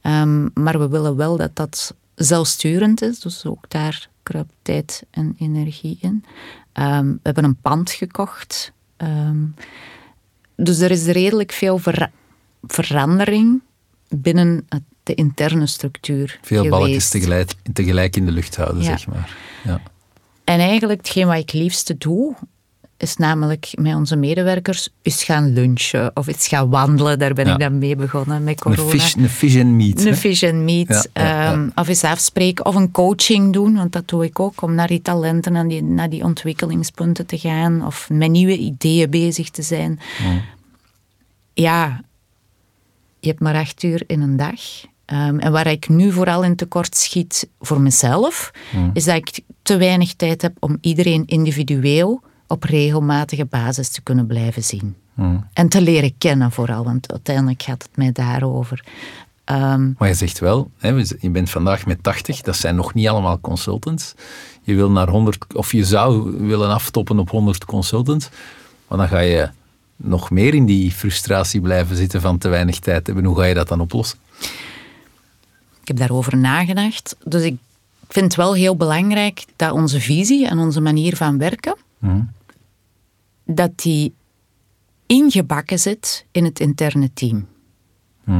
[0.00, 5.34] Ehm, maar we willen wel dat dat zelfsturend is, dus ook daar kruipt tijd en
[5.38, 6.24] energie in.
[6.72, 8.72] Ehm, we hebben een pand gekocht.
[8.96, 9.36] Ehm,
[10.56, 12.10] dus er is redelijk veel vera-
[12.62, 13.60] verandering
[14.08, 16.78] binnen het- de interne structuur Veel geweest.
[16.80, 18.88] balkjes tegelijk, tegelijk in de lucht houden, Ja.
[18.96, 19.36] zeg maar.
[19.64, 19.80] Ja.
[20.44, 22.34] En eigenlijk hetgeen wat ik liefste doe,
[23.00, 27.18] is namelijk met onze medewerkers eens gaan lunchen of eens gaan wandelen.
[27.18, 27.52] Daar ben Ja.
[27.52, 28.90] ik dan mee begonnen met Een corona.
[28.90, 30.04] fish, een fish and meat.
[30.04, 30.88] Een fish and meat.
[30.88, 31.52] Ja, ja, ja.
[31.52, 32.66] ehm, of eens afspreken.
[32.66, 34.62] Of een coaching doen, want dat doe ik ook.
[34.62, 37.86] Om naar die talenten en die, naar die ontwikkelingspunten te gaan.
[37.86, 40.00] Of met nieuwe ideeën bezig te zijn.
[40.22, 40.42] Mm.
[41.54, 42.00] Ja,
[43.20, 44.60] je hebt maar acht uur in een dag.
[45.04, 48.90] Ehm, en waar ik nu vooral in tekort schiet voor mezelf, Mm.
[48.92, 54.26] is dat ik te weinig tijd heb om iedereen individueel op regelmatige basis te kunnen
[54.26, 54.96] blijven zien.
[55.14, 55.46] Mm.
[55.52, 58.84] En te leren kennen vooral, want uiteindelijk gaat het mij daarover.
[59.44, 60.88] Ehm, Maar je zegt wel, hè,
[61.20, 64.14] je bent vandaag met 80, dat zijn nog niet allemaal consultants.
[64.62, 68.28] Je wil naar 100, of je zou willen aftoppen op 100 consultants,
[68.88, 69.48] maar dan ga je
[69.96, 73.24] nog meer in die frustratie blijven zitten van te weinig tijd hebben.
[73.24, 74.18] Hoe ga je dat dan oplossen?
[75.80, 77.16] ik heb daarover nagedacht.
[77.24, 77.56] Dus ik
[78.08, 82.20] vind het wel heel belangrijk dat onze visie en onze manier van werken Mhm.
[83.54, 84.14] Dat die
[85.06, 87.46] ingebakken zit in het interne team.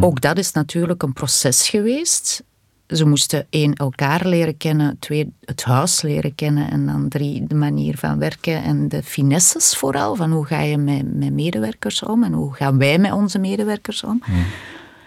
[0.01, 2.43] Ook dat is natuurlijk een proces geweest.
[2.87, 7.55] Ze moesten één, elkaar leren kennen, twee, het huis leren kennen en dan drie, de
[7.55, 12.25] manier van werken en de finesses vooral, van hoe ga je met, met medewerkers om
[12.25, 14.23] en hoe gaan wij met onze medewerkers om.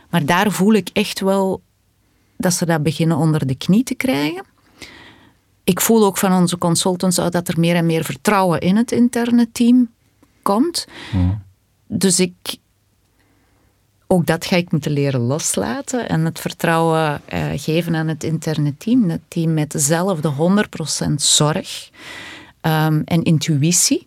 [0.09, 1.61] Maar daar voel ik echt wel
[2.37, 4.43] dat ze dat beginnen onder de knie te krijgen.
[5.63, 8.91] Ik voel ook van onze consultants uit dat er meer en meer vertrouwen in het
[8.91, 9.89] interne team
[10.41, 10.87] komt.
[11.87, 12.33] Dus ik,
[14.07, 18.77] ook dat ga ik moeten leren loslaten en het vertrouwen eh, geven aan het interne
[18.77, 19.09] team.
[19.09, 20.33] Het team met dezelfde
[21.09, 21.89] 100% zorg
[22.61, 24.05] ehm, en intuïtie.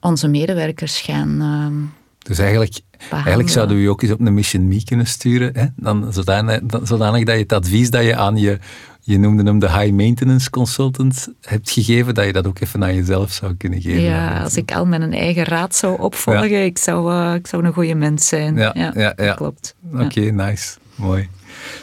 [0.00, 1.40] Onze medewerkers gaan.
[1.40, 1.74] ehm,
[2.18, 5.50] Dus eigenlijk, eigenlijk zouden we je ook eens op een mission me kunnen sturen.
[5.54, 5.66] Hè?
[5.76, 8.58] Dan, zodanig, dan- zodanig dat je het advies dat je aan je,
[9.00, 12.94] je noemde hem de high maintenance consultant, hebt gegeven, dat je dat ook even aan
[12.94, 14.00] jezelf zou kunnen geven.
[14.02, 17.72] ja, als ik al mijn eigen raad zou opvolgen, ik, zou, eh, ik zou een
[17.72, 18.56] goede mens zijn.
[18.56, 19.12] Ja, ja, ja.
[19.16, 19.74] dat klopt.
[19.94, 20.76] Oké, nice.
[20.94, 21.28] Mooi.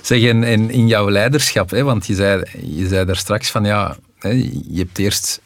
[0.01, 3.65] Zeg, en, en in jouw leiderschap, hè, want je zei, je zei daar straks van
[3.65, 5.41] ja, hè, je hebt eerst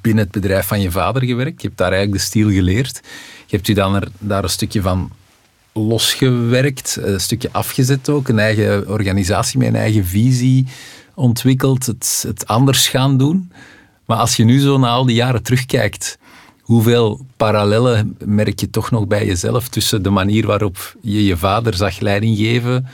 [0.00, 3.00] binnen het bedrijf van je vader gewerkt, je hebt daar eigenlijk de stiel geleerd.
[3.46, 5.10] Je hebt je dan er, daar een stukje van
[5.72, 10.66] losgewerkt, een stukje afgezet ook, een eigen organisatie met een eigen visie
[11.14, 13.52] ontwikkeld, het, het anders gaan doen.
[14.04, 16.18] Maar als je nu zo na al die jaren terugkijkt,
[16.60, 21.74] hoeveel parallellen merk je toch nog bij jezelf tussen de manier waarop je je vader
[21.74, 22.86] zag leiding geven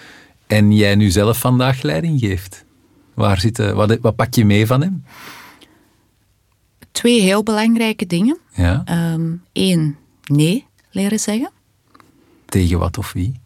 [0.46, 2.64] en jij nu zelf vandaag leiding geeft?
[3.14, 5.04] Waar zitten, wat, wat pak je mee van hem?
[6.92, 8.38] Twee heel belangrijke dingen.
[8.54, 8.82] Ja,
[9.52, 9.96] Eén,
[10.30, 11.50] nee leren zeggen.
[12.46, 13.40] tegen wat of wie?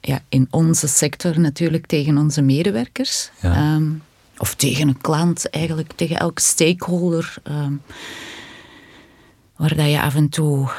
[0.00, 3.30] ja, in onze sector natuurlijk tegen onze medewerkers.
[3.40, 3.54] Ja.
[3.54, 3.90] Ehm,
[4.38, 7.34] of tegen een klant, eigenlijk tegen elke stakeholder.
[7.42, 7.72] ehm,
[9.56, 10.70] waar dat je af en toe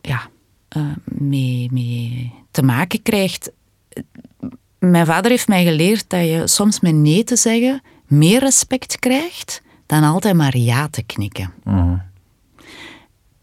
[0.00, 0.28] ja,
[0.68, 3.50] eh, mee, mee te maken krijgt.
[4.78, 9.62] Mijn vader heeft mij geleerd dat je soms met nee te zeggen meer respect krijgt
[9.86, 11.52] dan altijd maar ja te knikken.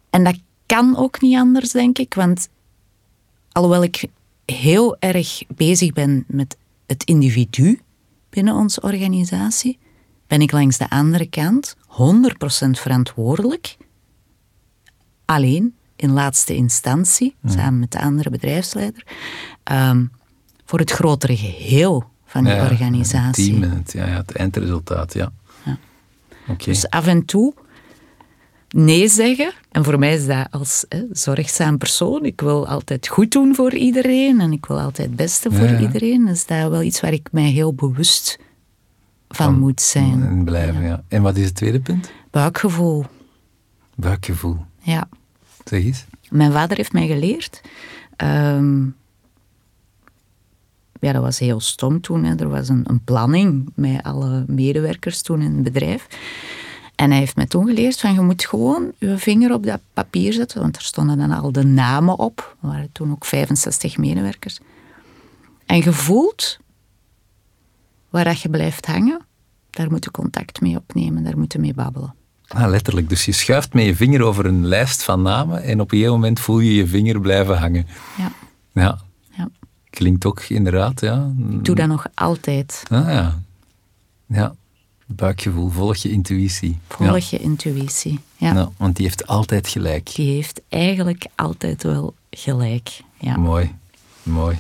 [0.10, 0.38] En dat
[0.76, 2.50] kan ook niet anders, denk ik, want
[3.52, 4.06] alhoewel ik
[4.46, 6.58] heel erg bezig ben met
[6.88, 7.82] het individu
[8.30, 9.80] binnen onze organisatie,
[10.28, 11.88] ben ik langs de andere kant 100%
[12.70, 13.78] verantwoordelijk,
[15.26, 19.04] alleen in laatste instantie, samen met de andere bedrijfsleider,
[19.64, 20.06] ehm,
[20.66, 23.54] voor het grotere geheel van die Ja, organisatie.
[23.54, 25.32] Het team het, ja, ja, het eindresultaat, ja.
[25.66, 25.78] Ja.
[26.48, 26.66] Oké.
[26.66, 27.54] Dus af en toe
[28.72, 29.54] nee zeggen.
[29.72, 32.26] En voor mij is dat als hè, zorgzaam persoon.
[32.26, 35.80] Ik wil altijd goed doen voor iedereen en ik wil altijd het beste voor Ja,
[35.80, 36.26] iedereen.
[36.26, 38.40] Dus dat is wel iets waar ik mij heel bewust
[39.30, 40.24] van, moet zijn.
[40.24, 41.04] En blijven, ja.
[41.08, 42.12] En wat is het tweede punt?
[42.32, 43.06] Buikgevoel,
[43.96, 44.58] Buikgevoel.
[44.82, 45.10] ja.
[45.66, 46.06] Zeg eens.
[46.30, 47.62] Mijn vader heeft mij geleerd.
[48.16, 48.84] ehm,
[51.00, 52.24] ja, dat was heel stom toen.
[52.24, 52.36] Hè.
[52.36, 56.08] Er was een, een planning met alle medewerkers toen in het bedrijf.
[57.02, 60.34] En hij heeft mij toen geleerd van je moet gewoon je vinger op dat papier
[60.34, 62.56] zetten, want er stonden dan al de namen op.
[62.62, 64.60] Er waren toen ook 65 medewerkers.
[65.66, 66.58] En je voelt
[68.10, 69.22] waar dat je blijft hangen,
[69.70, 72.14] daar moet je contact mee opnemen, daar moet je mee babbelen.
[72.48, 73.10] Ah, letterlijk.
[73.10, 76.20] Dus je schuift met je vinger over een lijst van namen en op een gegeven
[76.20, 77.88] moment voel je je vinger blijven hangen.
[78.18, 78.32] Ja,
[78.74, 79.00] Ja,
[79.30, 79.50] ja.
[79.90, 81.32] klinkt ook inderdaad, ja.
[81.50, 82.84] Ik doe dat nog altijd.
[82.90, 83.40] Ah, ja.
[84.28, 84.56] Ja,
[85.16, 86.80] buikgevoel, volg je intuïtie.
[86.88, 87.38] Volg ja.
[87.38, 88.20] je intuïtie.
[88.38, 88.54] Ja.
[88.54, 90.16] Ja, want die heeft altijd gelijk.
[90.16, 93.02] Die heeft eigenlijk altijd wel gelijk.
[93.20, 93.38] Ja.
[93.38, 93.76] Mooi,
[94.24, 94.58] mooi.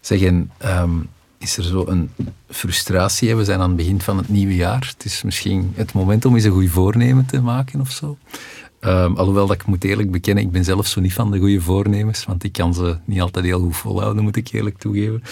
[0.00, 0.98] Zeg, en ehm,
[1.38, 2.10] is er zo een
[2.48, 3.28] frustratie?
[3.28, 3.34] hè?
[3.34, 4.92] We zijn aan het begin van het nieuwe jaar.
[4.96, 8.18] Het is misschien het moment om eens een goed voornemen te maken of zo.
[8.82, 11.60] Ehm, alhoewel dat ik moet eerlijk bekennen, ik ben zelf zo niet van de goede
[11.60, 15.22] voornemens, want ik kan ze niet altijd heel goed volhouden, moet ik eerlijk toegeven.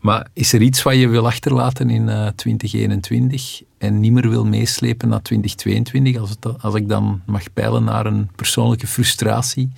[0.00, 4.44] Maar is er iets wat je wil achterlaten in eh, 2021 en niet meer wil
[4.44, 9.70] meeslepen naar 2022, als, het, als ik dan mag peilen naar een persoonlijke frustratie?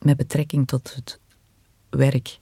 [0.00, 1.18] Met betrekking tot het
[1.88, 2.38] werk.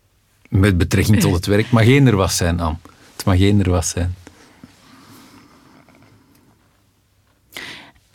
[0.49, 1.70] Met betrekking tot het werk.
[1.70, 2.78] mag geen er was zijn, Anne.
[3.16, 4.14] Het mag geen er was zijn.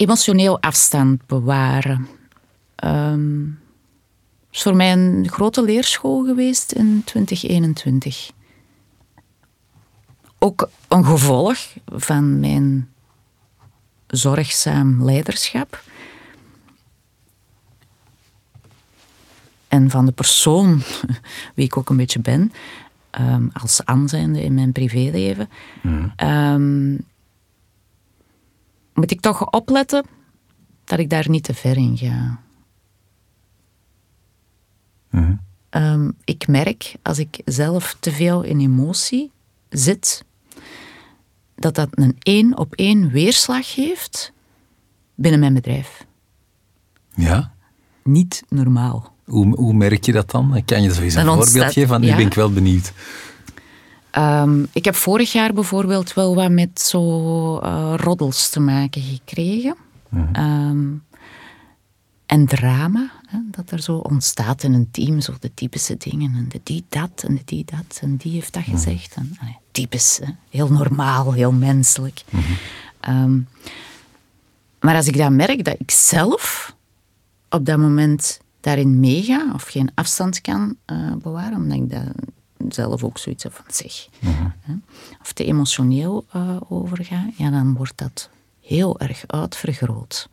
[0.04, 2.08] Emotioneel afstand bewaren.
[2.76, 3.46] Ehm,
[4.52, 8.32] is voor mij een grote leerschool geweest in 2021.
[10.40, 12.90] Ook een gevolg van mijn
[14.08, 15.84] zorgzaam leiderschap.
[19.68, 20.82] En van de persoon,
[21.56, 22.54] wie ik ook een beetje ben,
[23.10, 25.50] ehm, als aanzijnde in mijn privéleven,
[26.16, 26.96] ehm,
[28.94, 30.06] moet ik toch opletten
[30.84, 32.40] dat ik daar niet te ver in ga.
[35.10, 35.36] Mhm.
[35.70, 39.32] Ehm, ik merk als ik zelf te veel in emotie
[39.70, 40.26] zit,
[41.56, 44.34] dat dat een één op één weerslag geeft
[45.16, 46.06] binnen mijn bedrijf.
[47.16, 47.54] Ja?
[48.04, 49.16] Niet normaal.
[49.26, 50.62] Hoe, hoe merk je dat dan?
[50.66, 51.88] Kan je zo eens een voorbeeld geven?
[51.88, 52.16] Van, nu ja.
[52.16, 52.94] ben ik wel benieuwd.
[54.14, 59.76] Ehm, ik heb vorig jaar bijvoorbeeld wel wat met zo eh, roddels te maken gekregen.
[60.32, 60.92] Ehm,
[62.26, 66.36] en drama, hè, dat er zo ontstaat in een team, zo de typische dingen.
[66.36, 69.16] En de die dat, en de die dat, en die heeft dat gezegd.
[69.16, 72.24] En, allee, typisch, hè, heel normaal, heel menselijk.
[73.00, 73.40] Ehm,
[74.80, 76.76] maar als ik dan merk dat ik zelf
[77.50, 82.04] op dat moment daarin meega, of geen afstand kan eh, bewaren, omdat ik dat
[82.70, 83.66] zelf ook zoiets van
[84.62, 84.74] hè,
[85.22, 88.30] of te emotioneel eh, overga, ja, dan wordt dat
[88.62, 90.30] heel erg uitvergroot.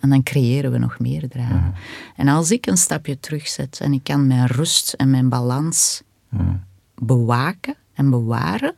[0.00, 1.72] En dan creëren we nog meer drama.
[2.16, 6.02] En als ik een stapje terugzet en ik kan mijn rust en mijn balans
[6.94, 8.74] bewaken en bewaren,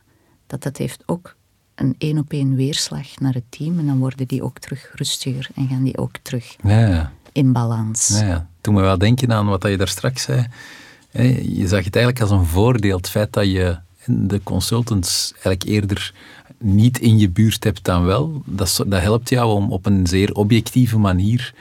[0.47, 1.37] dat dat heeft ook
[1.75, 3.79] een één op één weerslag naar het team.
[3.79, 7.13] En dan worden die ook terug rustiger en gaan die ook terug Ja, ja.
[7.33, 8.09] in balans.
[8.09, 8.49] Ja, ja.
[8.61, 10.47] Toen me wel denken aan wat je daar straks zei.
[11.43, 16.13] Je zag het eigenlijk als een voordeel, het feit dat je de consultants eigenlijk eerder
[16.59, 18.43] niet in je buurt hebt dan wel.
[18.47, 21.55] Dat, dat helpt jou om op een zeer objectieve manier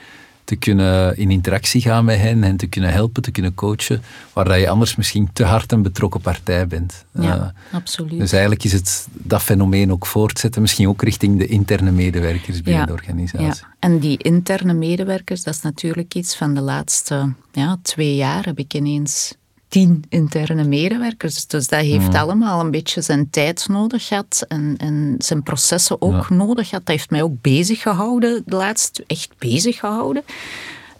[0.44, 4.44] te kunnen in interactie gaan met hen en te kunnen helpen, te kunnen coachen, waar
[4.44, 7.04] dat je anders misschien te hard een betrokken partij bent.
[7.12, 8.18] Ja, Eh, absoluut.
[8.18, 12.86] dus eigenlijk is het dat fenomeen ook voortzetten, misschien ook richting de interne medewerkers binnen
[12.86, 13.46] de organisatie.
[13.46, 13.74] Ja.
[13.78, 18.58] En die interne medewerkers, dat is natuurlijk iets van de laatste ja, twee jaar heb
[18.58, 19.34] ik ineens
[19.72, 21.46] tien interne medewerkers.
[21.46, 26.30] Dus dat heeft allemaal een beetje zijn tijd nodig gehad en, en zijn processen ook
[26.30, 26.86] nodig gehad.
[26.86, 30.22] Dat heeft mij ook bezig gehouden, de laatste, echt bezig gehouden.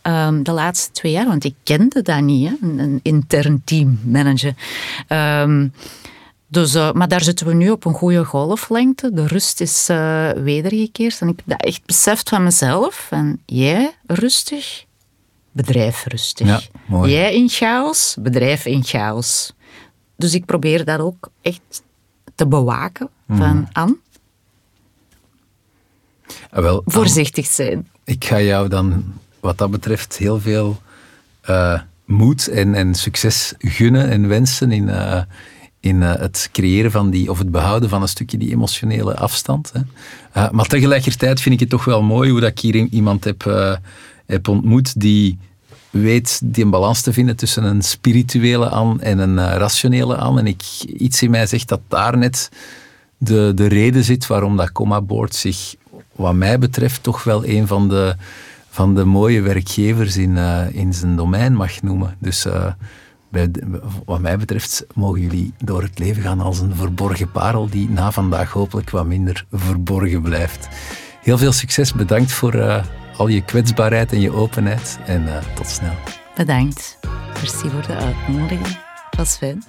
[0.02, 3.98] Ehm, de laatste twee jaar, want ik kende dat niet, hè, een, een intern team
[4.04, 4.56] managen.
[5.08, 5.68] Ehm,
[6.48, 9.12] dus, eh, maar daar zitten we nu op een goede golflengte.
[9.12, 11.20] De rust is eh, wedergekeerd.
[11.20, 13.06] En ik heb dat echt beseft van mezelf.
[13.10, 14.84] En jij rustig,
[15.52, 16.46] bedrijf rustig.
[16.46, 17.12] Ja, mooi.
[17.12, 19.52] Jij in chaos, bedrijf in chaos.
[20.16, 21.82] Dus ik probeer dat ook echt
[22.34, 23.08] te bewaken.
[23.28, 23.98] Van aan,
[26.50, 27.88] Ah, wel, voorzichtig zijn.
[28.04, 29.04] Ik ga jou dan
[29.40, 30.80] wat dat betreft heel veel
[31.40, 35.22] eh, moed en, en succes gunnen en wensen in, eh,
[35.80, 39.72] in eh, het creëren van die, of het behouden van een stukje die emotionele afstand.
[39.72, 40.50] Hè.
[40.50, 43.42] Maar tegelijkertijd vind ik het toch wel mooi hoe dat ik hier iemand heb,
[44.26, 45.38] heb ontmoet die
[45.90, 50.38] weet die een balans te vinden tussen een spirituele aan en een eh, rationele aan.
[50.38, 52.50] En ik, iets in mij zegt dat daar net
[53.18, 55.74] de, de reden zit waarom dat Comma Board zich,
[56.12, 58.16] wat mij betreft, toch wel een van de,
[58.68, 62.16] van de mooie werkgevers in, eh, in zijn domein mag noemen.
[62.18, 62.72] Dus eh,
[63.28, 63.50] bij
[64.04, 68.12] wat mij betreft mogen jullie door het leven gaan als een verborgen parel die na
[68.12, 70.68] vandaag hopelijk wat minder verborgen blijft.
[71.22, 72.84] Heel veel succes, bedankt voor eh,
[73.16, 75.94] al je kwetsbaarheid en je openheid en eh, tot snel.
[76.34, 76.98] Bedankt.
[77.34, 78.66] Merci voor de uitnodiging.
[79.10, 79.64] Het was fijn.